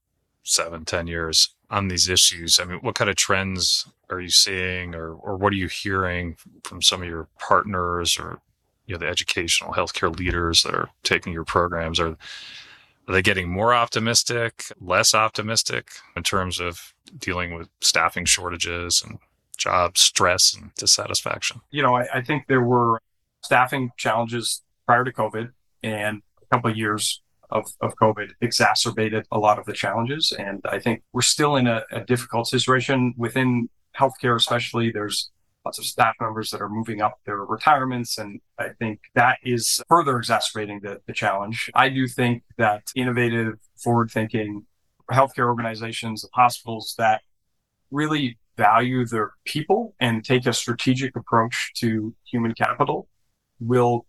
seven, 0.44 0.84
ten 0.84 1.08
years 1.08 1.56
on 1.70 1.88
these 1.88 2.10
issues, 2.10 2.60
I 2.60 2.66
mean, 2.66 2.80
what 2.80 2.96
kind 2.96 3.10
of 3.10 3.16
trends 3.16 3.88
are 4.10 4.20
you 4.20 4.30
seeing, 4.30 4.96
or 4.96 5.14
or 5.14 5.38
what 5.38 5.54
are 5.54 5.58
you 5.58 5.70
hearing 5.70 6.36
from 6.66 6.82
some 6.82 7.02
of 7.02 7.08
your 7.08 7.30
partners, 7.40 8.18
or 8.20 8.42
you 8.86 8.96
know, 8.96 9.00
the 9.00 9.08
educational 9.08 9.74
healthcare 9.74 10.14
leaders 10.14 10.64
that 10.64 10.76
are 10.76 10.90
taking 11.04 11.32
your 11.32 11.46
programs? 11.46 12.02
Are 12.02 12.18
are 13.08 13.14
they 13.14 13.22
getting 13.22 13.50
more 13.50 13.74
optimistic, 13.74 14.66
less 14.80 15.14
optimistic 15.14 15.90
in 16.16 16.24
terms 16.24 16.60
of 16.60 16.94
dealing 17.18 17.54
with 17.54 17.70
staffing 17.82 18.26
shortages 18.26 19.04
and 19.06 19.20
job 19.58 19.98
stress 19.98 20.54
and 20.54 20.74
dissatisfaction? 20.76 21.62
You 21.72 21.84
know, 21.84 21.96
I, 21.96 22.06
I 22.16 22.22
think 22.22 22.48
there 22.48 22.62
were 22.64 23.02
staffing 23.44 23.92
challenges 23.98 24.62
prior 24.86 25.04
to 25.04 25.12
COVID, 25.12 25.52
and 25.84 26.22
a 26.42 26.56
couple 26.56 26.72
of 26.72 26.78
years 26.78 27.22
of, 27.50 27.66
of 27.82 27.96
COVID 28.02 28.32
exacerbated 28.42 29.26
a 29.32 29.38
lot 29.38 29.60
of 29.60 29.66
the 29.66 29.74
challenges. 29.74 30.34
And 30.38 30.62
I 30.66 30.80
think 30.80 31.04
we're 31.12 31.22
still 31.22 31.56
in 31.56 31.68
a, 31.68 31.84
a 31.92 32.02
difficult 32.02 32.48
situation 32.48 33.14
within 33.18 33.70
healthcare, 33.98 34.36
especially. 34.36 34.92
There's 34.92 35.30
lots 35.66 35.80
of 35.80 35.86
staff 35.86 36.16
members 36.20 36.52
that 36.52 36.62
are 36.62 36.70
moving 36.70 37.02
up 37.02 37.20
their 37.26 37.38
retirements. 37.38 38.18
And 38.18 38.42
I 38.60 38.70
think 38.80 39.00
that 39.16 39.38
is 39.44 39.82
further 39.88 40.18
exacerbating 40.18 40.82
the, 40.82 41.02
the 41.08 41.14
challenge. 41.14 41.70
I 41.74 41.90
do 41.90 42.08
think 42.08 42.44
that 42.58 42.84
innovative, 42.96 43.56
forward 43.78 44.12
thinking 44.12 44.66
healthcare 45.12 45.48
organizations 45.48 46.26
hospitals 46.34 46.96
that 46.98 47.22
really 47.92 48.38
value 48.58 49.06
their 49.06 49.32
people 49.46 49.96
and 50.00 50.24
take 50.24 50.46
a 50.46 50.54
strategic 50.54 51.16
approach 51.16 51.72
to 51.76 52.14
human 52.26 52.54
capital 52.54 53.08
will 53.60 54.06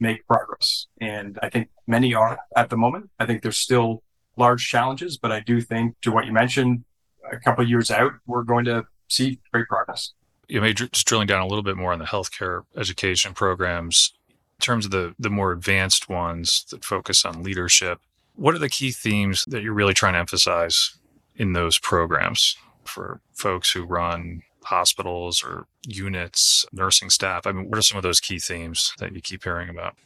make 0.00 0.26
progress. 0.26 0.86
And 1.00 1.38
I 1.42 1.48
think 1.50 1.68
many 1.86 2.14
are 2.14 2.38
at 2.56 2.70
the 2.70 2.76
moment. 2.76 3.10
I 3.18 3.26
think 3.26 3.42
there's 3.42 3.58
still 3.58 4.02
large 4.36 4.68
challenges, 4.68 5.18
but 5.18 5.32
I 5.32 5.40
do 5.40 5.60
think 5.60 5.96
to 6.02 6.12
what 6.12 6.26
you 6.26 6.32
mentioned, 6.32 6.84
a 7.30 7.38
couple 7.38 7.68
years 7.68 7.90
out, 7.90 8.12
we're 8.26 8.44
going 8.44 8.64
to 8.66 8.86
see 9.08 9.40
great 9.52 9.66
progress. 9.68 10.12
You 10.48 10.60
may 10.60 10.72
just 10.72 11.06
drilling 11.06 11.26
down 11.26 11.42
a 11.42 11.46
little 11.46 11.62
bit 11.62 11.76
more 11.76 11.92
on 11.92 11.98
the 11.98 12.06
healthcare 12.06 12.64
education 12.76 13.34
programs 13.34 14.12
in 14.28 14.62
terms 14.62 14.84
of 14.84 14.90
the 14.90 15.14
the 15.18 15.30
more 15.30 15.52
advanced 15.52 16.08
ones 16.08 16.64
that 16.70 16.84
focus 16.84 17.24
on 17.24 17.42
leadership. 17.42 18.00
What 18.34 18.54
are 18.54 18.58
the 18.58 18.68
key 18.68 18.90
themes 18.90 19.44
that 19.48 19.62
you're 19.62 19.74
really 19.74 19.94
trying 19.94 20.14
to 20.14 20.20
emphasize 20.20 20.96
in 21.36 21.52
those 21.52 21.78
programs 21.78 22.56
for 22.84 23.20
folks 23.32 23.72
who 23.72 23.84
run 23.84 24.42
hospitals 24.64 25.42
or 25.42 25.66
units, 25.86 26.64
nursing 26.72 27.10
staff? 27.10 27.46
I 27.46 27.52
mean, 27.52 27.68
what 27.68 27.78
are 27.78 27.82
some 27.82 27.96
of 27.96 28.02
those 28.02 28.20
key 28.20 28.38
themes 28.38 28.92
that 28.98 29.12
you 29.12 29.20
keep 29.20 29.44
hearing 29.44 29.68
about? 29.68 29.96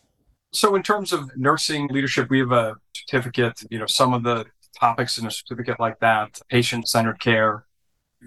So, 0.53 0.75
in 0.75 0.83
terms 0.83 1.13
of 1.13 1.35
nursing 1.37 1.89
leadership, 1.89 2.29
we 2.31 2.41
have 2.41 2.53
a 2.53 2.77
certificate. 2.95 3.63
You 3.71 3.79
know, 3.79 3.87
some 3.87 4.13
of 4.13 4.23
the 4.23 4.47
topics 4.79 5.19
in 5.19 5.27
a 5.27 5.31
certificate 5.31 5.81
like 5.81 5.99
that 6.01 6.41
patient 6.49 6.89
centered 6.89 7.21
care, 7.21 7.65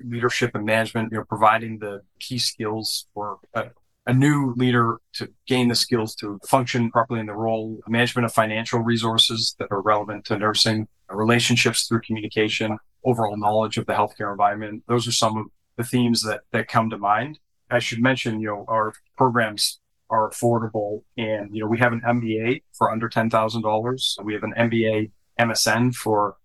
leadership 0.03 0.51
and 0.55 0.65
management, 0.65 1.11
you 1.11 1.17
know, 1.17 1.23
providing 1.23 1.79
the 1.79 2.01
key 2.19 2.37
skills 2.37 3.07
for 3.13 3.39
a, 3.53 3.65
a, 4.05 4.13
new 4.13 4.53
leader 4.57 4.99
to 5.13 5.29
gain 5.47 5.67
the 5.67 5.75
skills 5.75 6.15
to 6.15 6.39
function 6.47 6.91
properly 6.91 7.19
in 7.19 7.25
the 7.25 7.33
role, 7.33 7.79
management 7.87 8.25
of 8.25 8.33
financial 8.33 8.79
resources 8.79 9.55
that 9.59 9.67
are 9.71 9.81
relevant 9.81 10.25
to 10.25 10.37
nursing, 10.37 10.87
relationships 11.09 11.87
through 11.87 12.01
communication, 12.01 12.77
overall 13.03 13.37
knowledge 13.37 13.77
of 13.77 13.85
the 13.85 13.93
healthcare 13.93 14.31
environment. 14.31 14.83
Those 14.87 15.07
are 15.07 15.11
some 15.11 15.37
of 15.37 15.45
the 15.77 15.83
themes 15.83 16.23
that, 16.23 16.41
that 16.51 16.67
come 16.67 16.89
to 16.89 16.97
mind. 16.97 17.39
I 17.69 17.79
should 17.79 18.01
mention, 18.01 18.39
you 18.39 18.47
know, 18.47 18.65
our 18.67 18.93
programs 19.17 19.79
are 20.09 20.29
affordable 20.29 21.03
and, 21.17 21.55
you 21.55 21.61
know, 21.61 21.67
we 21.67 21.79
have 21.79 21.93
an 21.93 22.01
MBA 22.01 22.63
for 22.73 22.91
under 22.91 23.09
$10,000. 23.09 24.23
We 24.23 24.33
have 24.33 24.43
an 24.43 24.53
MBA 24.57 25.11
MSN 25.39 25.95
for 25.95 26.35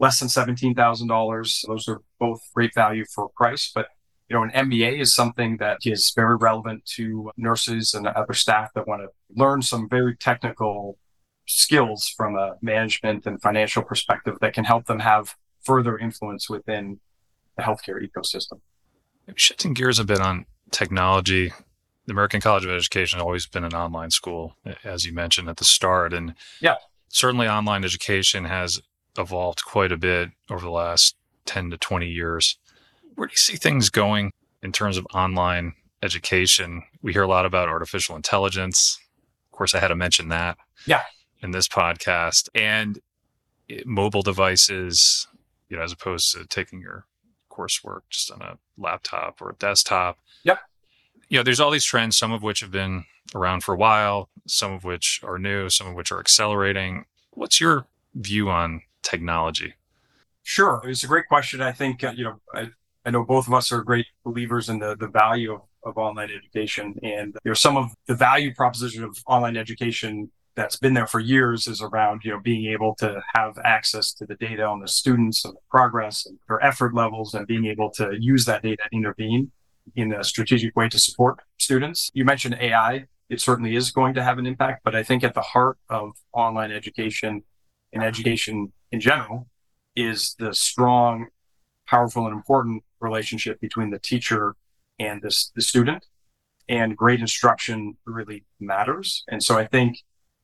less 0.00 0.18
than 0.18 0.28
$17,000. 0.28 1.66
Those 1.66 1.88
are 1.88 2.00
both 2.18 2.40
great 2.54 2.74
value 2.74 3.04
for 3.14 3.28
price, 3.36 3.70
but 3.72 3.88
you 4.28 4.36
know, 4.36 4.44
an 4.44 4.50
MBA 4.50 5.00
is 5.00 5.14
something 5.14 5.56
that 5.56 5.78
is 5.84 6.12
very 6.14 6.36
relevant 6.36 6.86
to 6.96 7.32
nurses 7.36 7.94
and 7.94 8.06
other 8.06 8.32
staff 8.32 8.70
that 8.74 8.86
want 8.86 9.02
to 9.02 9.08
learn 9.36 9.60
some 9.60 9.88
very 9.88 10.16
technical 10.16 10.98
skills 11.46 12.08
from 12.16 12.36
a 12.36 12.52
management 12.62 13.26
and 13.26 13.42
financial 13.42 13.82
perspective 13.82 14.36
that 14.40 14.54
can 14.54 14.64
help 14.64 14.86
them 14.86 15.00
have 15.00 15.34
further 15.62 15.98
influence 15.98 16.48
within 16.48 17.00
the 17.56 17.62
healthcare 17.64 18.00
ecosystem. 18.00 18.60
Shifting 19.34 19.74
gears 19.74 19.98
a 19.98 20.04
bit 20.04 20.20
on 20.20 20.46
technology, 20.70 21.52
the 22.06 22.12
American 22.12 22.40
College 22.40 22.64
of 22.64 22.70
Education 22.70 23.18
has 23.18 23.24
always 23.24 23.46
been 23.46 23.64
an 23.64 23.74
online 23.74 24.10
school, 24.10 24.56
as 24.84 25.04
you 25.04 25.12
mentioned 25.12 25.48
at 25.48 25.56
the 25.56 25.64
start. 25.64 26.12
And 26.12 26.34
yeah, 26.60 26.76
certainly 27.08 27.48
online 27.48 27.84
education 27.84 28.44
has 28.44 28.80
evolved 29.18 29.64
quite 29.64 29.92
a 29.92 29.96
bit 29.96 30.30
over 30.50 30.64
the 30.64 30.70
last 30.70 31.16
10 31.46 31.70
to 31.70 31.78
20 31.78 32.08
years. 32.08 32.58
Where 33.14 33.26
do 33.26 33.32
you 33.32 33.36
see 33.36 33.56
things 33.56 33.90
going 33.90 34.32
in 34.62 34.72
terms 34.72 34.96
of 34.96 35.06
online 35.14 35.74
education? 36.02 36.82
We 37.02 37.12
hear 37.12 37.22
a 37.22 37.28
lot 37.28 37.46
about 37.46 37.68
artificial 37.68 38.16
intelligence. 38.16 38.98
Of 39.52 39.56
course, 39.56 39.74
I 39.74 39.80
had 39.80 39.88
to 39.88 39.96
mention 39.96 40.28
that. 40.28 40.58
Yeah. 40.86 41.02
In 41.42 41.50
this 41.50 41.68
podcast 41.68 42.48
and 42.54 42.98
mobile 43.84 44.22
devices, 44.22 45.26
you 45.68 45.76
know, 45.76 45.82
as 45.82 45.92
opposed 45.92 46.32
to 46.32 46.46
taking 46.46 46.80
your 46.80 47.04
coursework 47.50 48.00
just 48.10 48.30
on 48.30 48.42
a 48.42 48.58
laptop 48.78 49.40
or 49.40 49.50
a 49.50 49.54
desktop. 49.54 50.18
Yep. 50.44 50.60
You 51.28 51.38
know, 51.38 51.42
there's 51.42 51.60
all 51.60 51.70
these 51.70 51.84
trends, 51.84 52.16
some 52.16 52.32
of 52.32 52.42
which 52.42 52.60
have 52.60 52.70
been 52.70 53.04
around 53.34 53.62
for 53.62 53.74
a 53.74 53.78
while, 53.78 54.28
some 54.46 54.72
of 54.72 54.84
which 54.84 55.20
are 55.22 55.38
new, 55.38 55.68
some 55.70 55.86
of 55.86 55.94
which 55.94 56.10
are 56.10 56.18
accelerating. 56.18 57.04
What's 57.32 57.60
your 57.60 57.86
view 58.14 58.50
on 58.50 58.82
technology? 59.02 59.74
Sure. 60.42 60.82
It's 60.84 61.04
a 61.04 61.06
great 61.06 61.28
question. 61.28 61.60
I 61.60 61.72
think, 61.72 62.02
uh, 62.02 62.12
you 62.16 62.24
know, 62.24 62.40
I, 62.54 62.70
I 63.04 63.10
know 63.10 63.24
both 63.24 63.46
of 63.46 63.54
us 63.54 63.72
are 63.72 63.82
great 63.82 64.06
believers 64.24 64.68
in 64.68 64.78
the, 64.78 64.96
the 64.96 65.08
value 65.08 65.52
of, 65.52 65.60
of 65.84 65.96
online 65.96 66.30
education. 66.30 66.94
And 67.02 67.34
you 67.44 67.50
know, 67.50 67.54
some 67.54 67.76
of 67.76 67.90
the 68.06 68.14
value 68.14 68.54
proposition 68.54 69.04
of 69.04 69.16
online 69.26 69.56
education 69.56 70.30
that's 70.56 70.76
been 70.76 70.94
there 70.94 71.06
for 71.06 71.20
years 71.20 71.66
is 71.66 71.80
around, 71.80 72.22
you 72.24 72.32
know, 72.32 72.40
being 72.40 72.70
able 72.70 72.94
to 72.96 73.22
have 73.34 73.56
access 73.64 74.12
to 74.14 74.26
the 74.26 74.34
data 74.34 74.64
on 74.64 74.80
the 74.80 74.88
students 74.88 75.44
and 75.44 75.54
the 75.54 75.60
progress 75.70 76.26
and 76.26 76.38
their 76.48 76.62
effort 76.64 76.94
levels 76.94 77.34
and 77.34 77.46
being 77.46 77.66
able 77.66 77.90
to 77.90 78.14
use 78.18 78.44
that 78.44 78.62
data 78.62 78.82
and 78.90 79.00
intervene 79.00 79.50
in 79.96 80.12
a 80.12 80.24
strategic 80.24 80.76
way 80.76 80.88
to 80.88 80.98
support 80.98 81.40
students. 81.58 82.10
You 82.14 82.24
mentioned 82.24 82.56
AI. 82.60 83.06
It 83.28 83.40
certainly 83.40 83.76
is 83.76 83.90
going 83.90 84.14
to 84.14 84.24
have 84.24 84.38
an 84.38 84.46
impact, 84.46 84.82
but 84.84 84.94
I 84.94 85.02
think 85.02 85.22
at 85.22 85.34
the 85.34 85.40
heart 85.40 85.78
of 85.88 86.12
online 86.32 86.72
education 86.72 87.44
and 87.92 88.02
education 88.02 88.72
in 88.92 89.00
general 89.00 89.48
is 89.96 90.34
the 90.38 90.54
strong, 90.54 91.26
powerful, 91.86 92.26
and 92.26 92.34
important 92.34 92.82
relationship 93.00 93.60
between 93.60 93.90
the 93.90 93.98
teacher 93.98 94.54
and 94.98 95.22
the, 95.22 95.34
the 95.54 95.62
student. 95.62 96.06
And 96.68 96.96
great 96.96 97.20
instruction 97.20 97.96
really 98.04 98.44
matters. 98.60 99.24
And 99.28 99.42
so 99.42 99.58
I 99.58 99.66
think, 99.66 99.98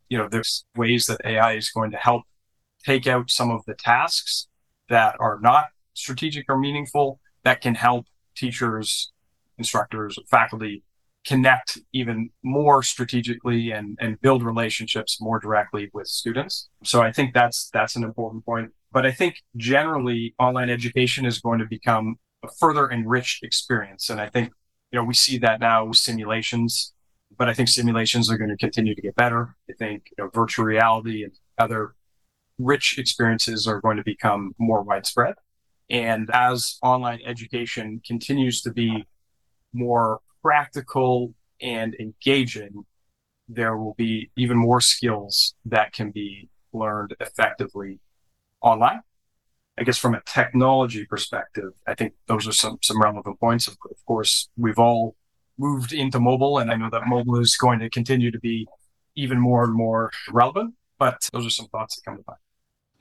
you 0.08 0.18
know, 0.18 0.28
there's 0.28 0.64
ways 0.76 1.06
that 1.06 1.20
AI 1.24 1.52
is 1.52 1.70
going 1.70 1.92
to 1.92 1.96
help 1.96 2.22
take 2.84 3.06
out 3.06 3.30
some 3.30 3.50
of 3.50 3.64
the 3.66 3.74
tasks 3.74 4.48
that 4.88 5.16
are 5.20 5.38
not 5.40 5.66
strategic 5.94 6.46
or 6.48 6.58
meaningful 6.58 7.20
that 7.44 7.60
can 7.60 7.74
help 7.74 8.06
teachers, 8.36 9.12
instructors, 9.58 10.18
faculty 10.28 10.82
connect 11.26 11.78
even 11.92 12.30
more 12.42 12.82
strategically 12.82 13.72
and, 13.72 13.98
and 14.00 14.20
build 14.20 14.42
relationships 14.42 15.18
more 15.20 15.38
directly 15.38 15.90
with 15.92 16.06
students. 16.06 16.68
So 16.84 17.02
I 17.02 17.12
think 17.12 17.34
that's 17.34 17.68
that's 17.72 17.96
an 17.96 18.04
important 18.04 18.44
point. 18.44 18.70
But 18.92 19.04
I 19.04 19.12
think 19.12 19.42
generally 19.56 20.34
online 20.38 20.70
education 20.70 21.26
is 21.26 21.40
going 21.40 21.58
to 21.58 21.66
become 21.66 22.16
a 22.44 22.48
further 22.60 22.90
enriched 22.90 23.42
experience. 23.42 24.08
And 24.08 24.20
I 24.20 24.28
think, 24.28 24.52
you 24.92 24.98
know, 24.98 25.04
we 25.04 25.14
see 25.14 25.38
that 25.38 25.60
now 25.60 25.84
with 25.84 25.98
simulations, 25.98 26.94
but 27.36 27.48
I 27.48 27.54
think 27.54 27.68
simulations 27.68 28.30
are 28.30 28.38
going 28.38 28.50
to 28.50 28.56
continue 28.56 28.94
to 28.94 29.02
get 29.02 29.16
better. 29.16 29.56
I 29.68 29.74
think, 29.74 30.04
you 30.16 30.24
know, 30.24 30.30
virtual 30.32 30.64
reality 30.64 31.24
and 31.24 31.32
other 31.58 31.94
rich 32.58 32.96
experiences 32.98 33.66
are 33.66 33.80
going 33.80 33.96
to 33.96 34.04
become 34.04 34.52
more 34.58 34.82
widespread. 34.82 35.34
And 35.90 36.30
as 36.32 36.78
online 36.82 37.20
education 37.26 38.00
continues 38.06 38.62
to 38.62 38.72
be 38.72 39.04
more 39.72 40.20
practical 40.46 41.34
and 41.60 41.96
engaging, 41.98 42.84
there 43.48 43.76
will 43.76 43.94
be 43.94 44.30
even 44.36 44.56
more 44.56 44.80
skills 44.80 45.54
that 45.64 45.92
can 45.92 46.12
be 46.12 46.48
learned 46.72 47.16
effectively 47.18 47.98
online. 48.60 49.00
I 49.76 49.82
guess 49.82 49.98
from 49.98 50.14
a 50.14 50.22
technology 50.24 51.04
perspective, 51.04 51.72
I 51.86 51.94
think 51.94 52.12
those 52.28 52.46
are 52.46 52.52
some 52.52 52.78
some 52.80 53.02
relevant 53.02 53.40
points. 53.40 53.66
Of, 53.66 53.76
of 53.90 54.06
course, 54.06 54.48
we've 54.56 54.78
all 54.78 55.16
moved 55.58 55.92
into 55.92 56.20
mobile, 56.20 56.58
and 56.58 56.70
I 56.70 56.76
know 56.76 56.90
that 56.90 57.06
mobile 57.06 57.40
is 57.40 57.56
going 57.56 57.80
to 57.80 57.90
continue 57.90 58.30
to 58.30 58.38
be 58.38 58.68
even 59.16 59.40
more 59.40 59.64
and 59.64 59.74
more 59.74 60.12
relevant. 60.30 60.74
But 60.98 61.28
those 61.32 61.44
are 61.44 61.50
some 61.50 61.66
thoughts 61.66 61.96
that 61.96 62.04
come 62.04 62.18
to 62.18 62.24
mind. 62.26 62.38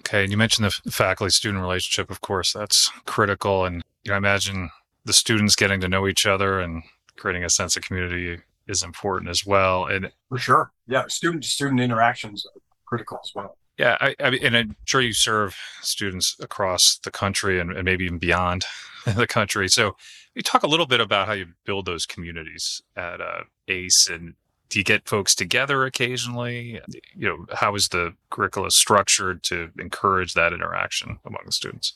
Okay, 0.01 0.23
and 0.23 0.31
you 0.31 0.37
mentioned 0.37 0.65
the 0.65 0.91
faculty 0.91 1.31
student 1.31 1.61
relationship. 1.61 2.09
Of 2.09 2.21
course, 2.21 2.51
that's 2.53 2.91
critical, 3.05 3.65
and 3.65 3.83
you 4.03 4.09
know, 4.09 4.15
I 4.15 4.17
imagine 4.17 4.71
the 5.05 5.13
students 5.13 5.55
getting 5.55 5.79
to 5.81 5.87
know 5.87 6.07
each 6.07 6.25
other 6.25 6.59
and 6.59 6.83
creating 7.17 7.43
a 7.43 7.49
sense 7.49 7.77
of 7.77 7.83
community 7.83 8.41
is 8.67 8.83
important 8.83 9.29
as 9.29 9.45
well. 9.45 9.85
And 9.85 10.11
for 10.29 10.37
sure, 10.37 10.71
yeah, 10.87 11.03
student 11.07 11.43
to 11.43 11.49
student 11.49 11.79
interactions 11.79 12.45
are 12.45 12.61
critical 12.85 13.19
as 13.23 13.31
well. 13.35 13.57
Yeah, 13.77 13.97
I, 13.99 14.15
I 14.19 14.29
and 14.41 14.55
I'm 14.55 14.75
sure 14.85 15.01
you 15.01 15.13
serve 15.13 15.55
students 15.81 16.35
across 16.39 16.99
the 17.03 17.11
country 17.11 17.59
and, 17.59 17.71
and 17.71 17.83
maybe 17.83 18.05
even 18.05 18.19
beyond 18.19 18.65
the 19.05 19.27
country. 19.27 19.67
So, 19.67 19.95
you 20.33 20.41
talk 20.41 20.63
a 20.63 20.67
little 20.67 20.85
bit 20.85 20.99
about 20.99 21.27
how 21.27 21.33
you 21.33 21.47
build 21.65 21.85
those 21.85 22.05
communities 22.05 22.81
at 22.97 23.21
uh, 23.21 23.43
ACE, 23.69 24.09
and 24.09 24.33
do 24.69 24.79
you 24.79 24.83
get 24.83 25.07
folks 25.07 25.33
together 25.35 25.85
occasionally? 25.85 26.81
You 27.15 27.27
know, 27.27 27.45
how 27.53 27.75
is 27.75 27.89
the 27.89 28.13
curricula 28.29 28.71
structured 28.71 29.43
to 29.43 29.71
encourage 29.79 30.33
that 30.33 30.51
interaction 30.51 31.19
among 31.25 31.43
the 31.45 31.51
students? 31.51 31.93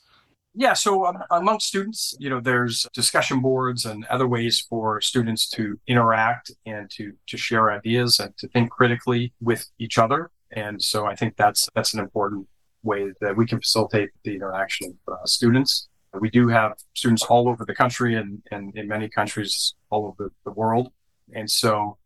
Yeah, 0.59 0.73
so 0.73 1.05
um, 1.05 1.19
among 1.31 1.61
students, 1.61 2.13
you 2.19 2.29
know, 2.29 2.41
there's 2.41 2.85
discussion 2.93 3.39
boards 3.39 3.85
and 3.85 4.03
other 4.07 4.27
ways 4.27 4.59
for 4.59 4.99
students 4.99 5.47
to 5.51 5.79
interact 5.87 6.51
and 6.65 6.91
to 6.95 7.13
to 7.27 7.37
share 7.37 7.71
ideas 7.71 8.19
and 8.19 8.35
to 8.39 8.49
think 8.49 8.69
critically 8.69 9.31
with 9.39 9.65
each 9.79 9.97
other. 9.97 10.31
And 10.51 10.83
so 10.83 11.05
I 11.05 11.15
think 11.15 11.37
that's 11.37 11.69
that's 11.75 11.93
an 11.93 12.01
important 12.01 12.45
way 12.83 13.13
that 13.21 13.37
we 13.37 13.45
can 13.45 13.59
facilitate 13.61 14.09
the 14.25 14.35
interaction 14.35 14.99
of 15.07 15.13
uh, 15.13 15.25
students. 15.25 15.87
We 16.19 16.29
do 16.29 16.49
have 16.49 16.73
students 16.93 17.23
all 17.23 17.47
over 17.47 17.63
the 17.63 17.73
country 17.73 18.15
and, 18.15 18.41
and 18.51 18.75
in 18.75 18.85
many 18.89 19.07
countries 19.07 19.75
all 19.89 20.07
over 20.07 20.33
the 20.43 20.51
world. 20.51 20.91
And 21.33 21.49
so 21.49 21.97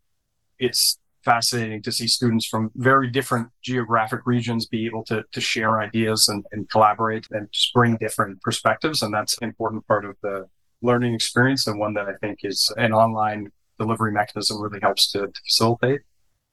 it's 0.60 1.00
fascinating 1.24 1.82
to 1.84 1.92
see 1.92 2.08
students 2.08 2.46
from 2.46 2.72
very 2.76 3.10
different 3.10 3.50
geographic 3.62 4.22
regions 4.26 4.66
be 4.66 4.86
able 4.86 5.04
to, 5.06 5.24
to 5.32 5.42
share 5.42 5.80
ideas 5.80 6.28
and, 6.28 6.46
and 6.52 6.70
collaborate 6.70 7.26
and 7.32 7.48
just 7.52 7.74
bring 7.74 7.98
different 7.98 8.42
perspectives. 8.42 9.02
And 9.02 9.14
that's 9.14 9.38
an 9.38 9.48
important 9.48 9.88
part 9.88 10.06
of 10.06 10.16
the 10.22 10.48
learning 10.82 11.14
experience 11.14 11.66
and 11.66 11.80
one 11.80 11.94
that 11.94 12.08
I 12.08 12.14
think 12.22 12.40
is 12.44 12.72
an 12.78 12.94
online 12.94 13.52
delivery 13.80 14.12
mechanism 14.12 14.62
really 14.62 14.80
helps 14.82 15.12
to, 15.12 15.28
to 15.28 15.42
facilitate. 15.46 16.02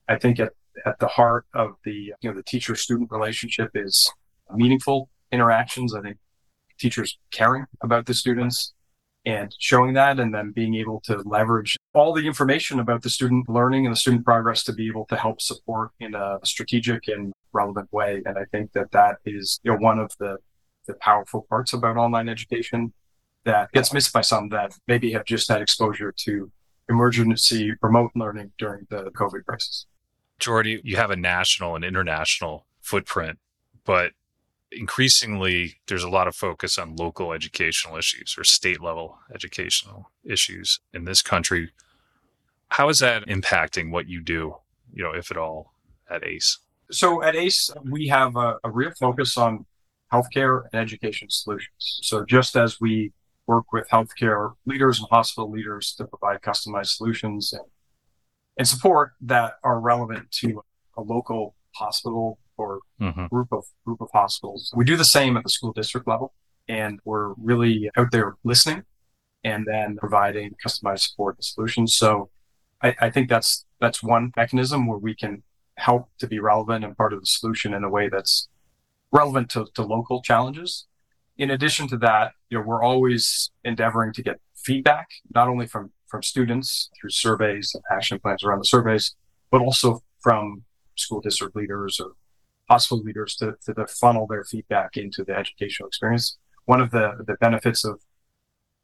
I 0.09 0.17
think 0.19 0.41
at, 0.41 0.53
at 0.87 0.99
the 0.99 1.09
heart 1.09 1.47
of 1.55 1.75
the, 1.85 2.13
you 2.21 2.31
know, 2.31 2.35
the 2.35 2.43
teacher 2.43 2.75
student 2.77 3.11
relationship 3.11 3.71
is 3.75 4.11
meaningful 4.55 5.09
interactions. 5.33 5.95
I 5.95 6.01
think 6.01 6.19
teachers 6.79 7.19
caring 7.31 7.67
about 7.83 8.07
the 8.07 8.15
students 8.15 8.73
and 9.27 9.55
showing 9.59 9.95
that 9.95 10.19
and 10.19 10.35
then 10.35 10.53
being 10.53 10.75
able 10.75 11.01
to 11.05 11.23
leverage 11.25 11.77
all 11.93 12.13
the 12.13 12.27
information 12.27 12.79
about 12.79 13.03
the 13.03 13.11
student 13.11 13.49
learning 13.49 13.85
and 13.87 13.93
the 13.93 13.99
student 13.99 14.25
progress 14.25 14.63
to 14.65 14.73
be 14.73 14.87
able 14.87 15.07
to 15.07 15.17
help 15.17 15.41
support 15.41 15.91
in 15.99 16.15
a 16.15 16.39
strategic 16.45 17.09
and 17.09 17.33
relevant 17.53 17.93
way. 17.93 18.23
And 18.25 18.39
I 18.39 18.45
think 18.53 18.73
that 18.73 18.93
that 18.93 19.17
is 19.25 19.59
you 19.65 19.73
know, 19.73 19.79
one 19.79 19.99
of 19.99 20.13
the, 20.19 20.39
the 20.87 20.95
powerful 20.95 21.47
parts 21.49 21.73
about 21.73 21.97
online 21.97 22.29
education 22.29 22.93
that 23.45 23.73
gets 23.73 23.93
missed 23.93 24.13
by 24.13 24.21
some 24.21 24.51
that 24.51 24.77
maybe 24.87 25.13
have 25.13 25.25
just 25.25 25.49
had 25.49 25.63
exposure 25.63 26.13
to 26.25 26.51
emergency 26.89 27.73
remote 27.83 28.11
learning 28.15 28.53
during 28.59 28.87
the 28.91 29.11
COVID 29.17 29.45
crisis. 29.47 29.87
Geordie, 30.39 30.81
you 30.85 30.97
have 30.97 31.11
a 31.11 31.17
national 31.17 31.77
and 31.77 31.85
international 31.85 32.67
footprint, 32.81 33.39
but 33.85 34.13
increasingly 34.73 35.81
there's 35.89 36.03
a 36.03 36.09
lot 36.09 36.29
of 36.29 36.37
focus 36.37 36.79
on 36.79 36.97
local 36.97 37.33
educational 37.33 37.97
issues 37.97 38.37
or 38.39 38.45
state 38.45 38.81
level 38.81 39.19
educational 39.35 40.11
issues 40.25 40.81
in 40.95 41.05
this 41.05 41.23
country. 41.23 41.73
How 42.69 42.89
is 42.89 43.01
that 43.01 43.27
impacting 43.27 43.91
what 43.91 44.09
you 44.09 44.21
do, 44.21 44.57
you 44.93 45.03
know, 45.03 45.13
if 45.13 45.31
at 45.31 45.37
all, 45.37 45.75
at 46.09 46.25
ACE? 46.25 46.59
So 46.93 47.23
at 47.23 47.35
ACE, 47.37 47.71
we 47.85 48.09
have 48.09 48.37
a, 48.37 48.57
a 48.63 48.71
real 48.71 48.93
focus 48.99 49.37
on 49.37 49.67
healthcare 50.13 50.63
and 50.73 50.81
education 50.81 51.29
solutions. 51.31 52.01
So 52.03 52.25
just 52.25 52.57
as 52.57 52.81
we 52.81 53.13
work 53.47 53.73
with 53.73 53.89
healthcare 53.89 54.55
leaders 54.67 55.01
and 55.01 55.09
hospital 55.11 55.51
leaders 55.51 55.95
to 55.99 56.05
provide 56.05 56.41
customized 56.41 56.97
solutions 56.97 57.53
and, 57.53 57.63
and 58.57 58.69
support 58.69 59.13
that 59.21 59.55
are 59.65 59.81
relevant 59.81 60.31
to 60.31 60.63
a 60.97 61.03
local 61.03 61.57
hospital 61.75 62.39
or 62.61 62.81
mm-hmm. 63.01 63.27
group 63.27 63.49
of 63.53 63.65
group 63.85 64.01
of 64.01 64.09
hospitals. 64.13 64.73
We 64.77 64.85
do 64.85 64.97
the 64.97 65.05
same 65.05 65.37
at 65.37 65.45
the 65.45 65.51
school 65.51 65.73
district 65.73 66.07
level, 66.07 66.35
and 66.69 67.01
we're 67.05 67.33
really 67.35 67.91
out 67.97 68.13
there 68.13 68.37
listening 68.45 68.85
and 69.43 69.67
then 69.67 69.97
providing 69.97 70.55
customized 70.65 71.01
support 71.09 71.37
and 71.37 71.45
solutions. 71.45 71.95
So 71.95 72.31
I, 72.83 72.95
I 73.01 73.11
think 73.11 73.29
that's 73.29 73.65
that's 73.81 74.03
one 74.03 74.33
mechanism 74.37 74.87
where 74.87 74.99
we 74.99 75.15
can 75.15 75.43
help 75.77 76.11
to 76.19 76.27
be 76.27 76.39
relevant 76.39 76.85
and 76.85 76.97
part 76.97 77.13
of 77.13 77.21
the 77.21 77.27
solution 77.27 77.73
in 77.73 77.83
a 77.85 77.89
way 77.89 78.09
that's 78.09 78.49
relevant 79.13 79.49
to, 79.51 79.67
to 79.75 79.83
local 79.83 80.23
challenges. 80.23 80.87
In 81.39 81.51
addition 81.51 81.89
to 81.89 81.97
that, 81.99 82.33
you 82.51 82.59
know, 82.59 82.65
we're 82.65 82.83
always 82.83 83.51
endeavoring 83.65 84.13
to 84.13 84.23
get 84.23 84.41
feedback, 84.55 85.09
not 85.35 85.49
only 85.49 85.67
from, 85.67 85.91
from 86.07 86.23
students 86.23 86.91
through 87.01 87.11
surveys 87.11 87.75
and 87.75 87.83
action 87.91 88.19
plans 88.19 88.45
around 88.45 88.59
the 88.59 88.67
surveys, 88.67 89.17
but 89.51 89.63
also 89.63 90.03
from 90.21 90.65
school 90.97 91.21
district 91.21 91.57
leaders 91.57 91.99
or 91.99 92.13
hospital 92.71 93.03
leaders 93.03 93.35
to, 93.35 93.55
to, 93.67 93.87
funnel 93.89 94.27
their 94.29 94.45
feedback 94.45 94.97
into 94.97 95.25
the 95.25 95.37
educational 95.37 95.89
experience. 95.89 96.39
One 96.67 96.81
of 96.81 96.93
the, 96.93 97.25
the 97.27 97.35
benefits 97.41 97.85
of 97.85 98.01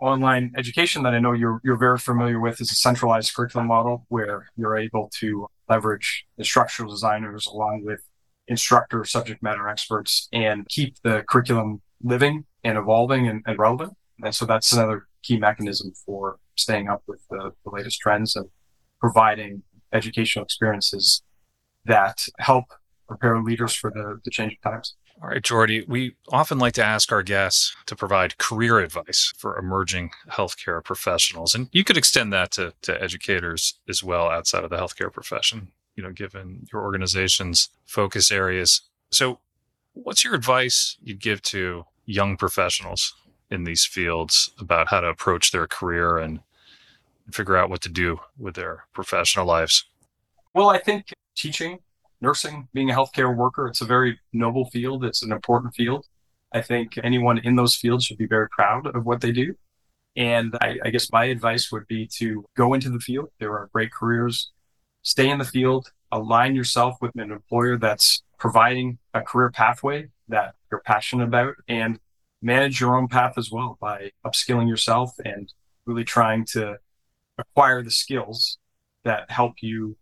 online 0.00 0.52
education 0.58 1.04
that 1.04 1.14
I 1.14 1.20
know 1.20 1.32
you're 1.32 1.60
you're 1.64 1.78
very 1.78 1.96
familiar 1.96 2.38
with 2.38 2.60
is 2.60 2.70
a 2.70 2.74
centralized 2.74 3.34
curriculum 3.34 3.68
model 3.68 4.04
where 4.08 4.46
you're 4.56 4.76
able 4.76 5.10
to 5.20 5.46
leverage 5.70 6.26
instructional 6.36 6.90
designers 6.90 7.46
along 7.46 7.84
with 7.84 8.00
instructor 8.48 9.04
subject 9.04 9.42
matter 9.42 9.68
experts 9.68 10.28
and 10.32 10.68
keep 10.68 10.96
the 11.02 11.24
curriculum 11.30 11.80
living 12.02 12.44
and 12.62 12.76
evolving 12.76 13.26
and, 13.28 13.42
and 13.46 13.58
relevant. 13.58 13.94
And 14.22 14.34
so 14.34 14.44
that's 14.44 14.72
another 14.72 15.06
key 15.22 15.38
mechanism 15.38 15.92
for 16.04 16.38
staying 16.56 16.88
up 16.88 17.02
with 17.06 17.20
the, 17.30 17.52
the 17.64 17.70
latest 17.70 18.00
trends 18.00 18.36
and 18.36 18.46
providing 19.00 19.62
educational 19.92 20.44
experiences 20.44 21.22
that 21.84 22.18
help 22.38 22.64
prepare 23.06 23.40
leaders 23.40 23.74
for 23.74 23.90
the, 23.90 24.20
the 24.24 24.30
change 24.30 24.54
of 24.54 24.72
times. 24.72 24.94
All 25.22 25.28
right, 25.30 25.42
Geordie, 25.42 25.84
we 25.88 26.14
often 26.28 26.58
like 26.58 26.74
to 26.74 26.84
ask 26.84 27.10
our 27.10 27.22
guests 27.22 27.74
to 27.86 27.96
provide 27.96 28.36
career 28.36 28.80
advice 28.80 29.32
for 29.38 29.56
emerging 29.56 30.10
healthcare 30.30 30.84
professionals. 30.84 31.54
And 31.54 31.68
you 31.72 31.84
could 31.84 31.96
extend 31.96 32.32
that 32.34 32.50
to, 32.52 32.74
to 32.82 33.02
educators 33.02 33.74
as 33.88 34.04
well 34.04 34.28
outside 34.28 34.62
of 34.62 34.70
the 34.70 34.76
healthcare 34.76 35.10
profession, 35.10 35.68
you 35.94 36.02
know, 36.02 36.12
given 36.12 36.66
your 36.70 36.82
organization's 36.82 37.70
focus 37.86 38.30
areas. 38.30 38.82
So, 39.10 39.38
what's 39.94 40.22
your 40.22 40.34
advice 40.34 40.98
you'd 41.02 41.20
give 41.20 41.40
to 41.42 41.84
young 42.04 42.36
professionals 42.36 43.14
in 43.50 43.64
these 43.64 43.86
fields 43.86 44.50
about 44.58 44.88
how 44.88 45.00
to 45.00 45.08
approach 45.08 45.50
their 45.50 45.66
career 45.66 46.18
and 46.18 46.40
figure 47.30 47.56
out 47.56 47.70
what 47.70 47.80
to 47.82 47.88
do 47.88 48.20
with 48.38 48.54
their 48.54 48.84
professional 48.92 49.46
lives? 49.46 49.84
Well, 50.54 50.68
I 50.68 50.78
think 50.78 51.12
teaching 51.34 51.78
nursing, 52.20 52.68
being 52.72 52.90
a 52.90 52.94
healthcare 52.94 53.34
worker, 53.34 53.66
it's 53.66 53.80
a 53.80 53.86
very 53.86 54.18
noble 54.32 54.66
field. 54.70 55.04
It's 55.04 55.22
an 55.22 55.32
important 55.32 55.74
field. 55.74 56.06
I 56.52 56.62
think 56.62 56.98
anyone 57.02 57.38
in 57.38 57.56
those 57.56 57.76
fields 57.76 58.04
should 58.04 58.18
be 58.18 58.26
very 58.26 58.48
proud 58.48 58.86
of 58.86 59.04
what 59.04 59.20
they 59.20 59.32
do. 59.32 59.54
And 60.16 60.56
I, 60.62 60.78
I, 60.82 60.90
guess 60.90 61.12
my 61.12 61.26
advice 61.26 61.70
would 61.70 61.86
be 61.88 62.08
to 62.18 62.46
go 62.56 62.72
into 62.72 62.88
the 62.88 63.00
field. 63.00 63.28
There 63.38 63.52
are 63.52 63.68
great 63.72 63.92
careers. 63.92 64.50
Stay 65.02 65.28
in 65.28 65.38
the 65.38 65.44
field. 65.44 65.92
Align 66.10 66.54
yourself 66.54 66.96
with 67.02 67.10
an 67.16 67.30
employer 67.30 67.76
that's 67.76 68.22
providing 68.38 68.98
a 69.12 69.20
career 69.20 69.50
pathway 69.50 70.08
that 70.28 70.54
you're 70.70 70.80
passionate 70.80 71.24
about 71.24 71.54
and 71.68 71.98
manage 72.40 72.80
your 72.80 72.96
own 72.96 73.08
path 73.08 73.36
as 73.36 73.50
well 73.50 73.76
by 73.80 74.10
upskilling 74.24 74.68
yourself 74.68 75.12
and 75.24 75.52
really 75.84 76.04
trying 76.04 76.44
to 76.44 76.76
acquire 77.38 77.82
the 77.82 77.90
skills 77.90 78.58
that 79.04 79.30
help 79.30 79.54
you 79.60 79.96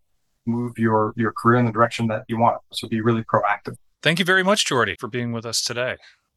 move 0.46 0.78
your 0.78 1.12
your 1.16 1.32
career 1.32 1.58
in 1.58 1.66
the 1.66 1.72
direction 1.72 2.06
that 2.08 2.24
you 2.28 2.38
want. 2.38 2.60
So 2.72 2.88
be 2.88 3.00
really 3.00 3.22
proactive. 3.22 3.76
Thank 4.02 4.18
you 4.18 4.24
very 4.24 4.42
much, 4.42 4.66
Geordie, 4.66 4.96
for 4.98 5.08
being 5.08 5.32
with 5.32 5.46
us 5.46 5.62
today. 5.62 5.96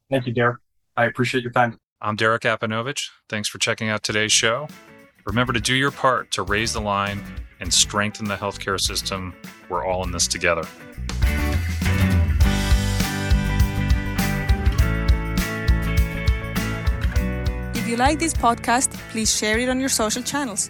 Thank 0.09 0.25
you, 0.25 0.33
Derek. 0.33 0.57
I 0.95 1.05
appreciate 1.05 1.43
your 1.43 1.51
time. 1.51 1.77
I'm 2.01 2.15
Derek 2.15 2.43
Apanovitch. 2.43 3.09
Thanks 3.27 3.49
for 3.49 3.57
checking 3.57 3.89
out 3.89 4.03
today's 4.03 4.31
show. 4.31 4.67
Remember 5.25 5.51
to 5.51 5.59
do 5.59 5.73
your 5.73 5.91
part 5.91 6.31
to 6.31 6.43
raise 6.43 6.73
the 6.73 6.79
line 6.79 7.21
and 7.59 7.73
strengthen 7.73 8.27
the 8.27 8.35
healthcare 8.35 8.79
system. 8.79 9.33
We're 9.67 9.85
all 9.85 10.03
in 10.03 10.11
this 10.11 10.27
together. 10.27 10.63
If 17.73 17.87
you 17.87 17.97
like 17.97 18.19
this 18.19 18.33
podcast, 18.33 18.93
please 19.11 19.35
share 19.35 19.57
it 19.59 19.69
on 19.69 19.79
your 19.79 19.89
social 19.89 20.21
channels. 20.21 20.69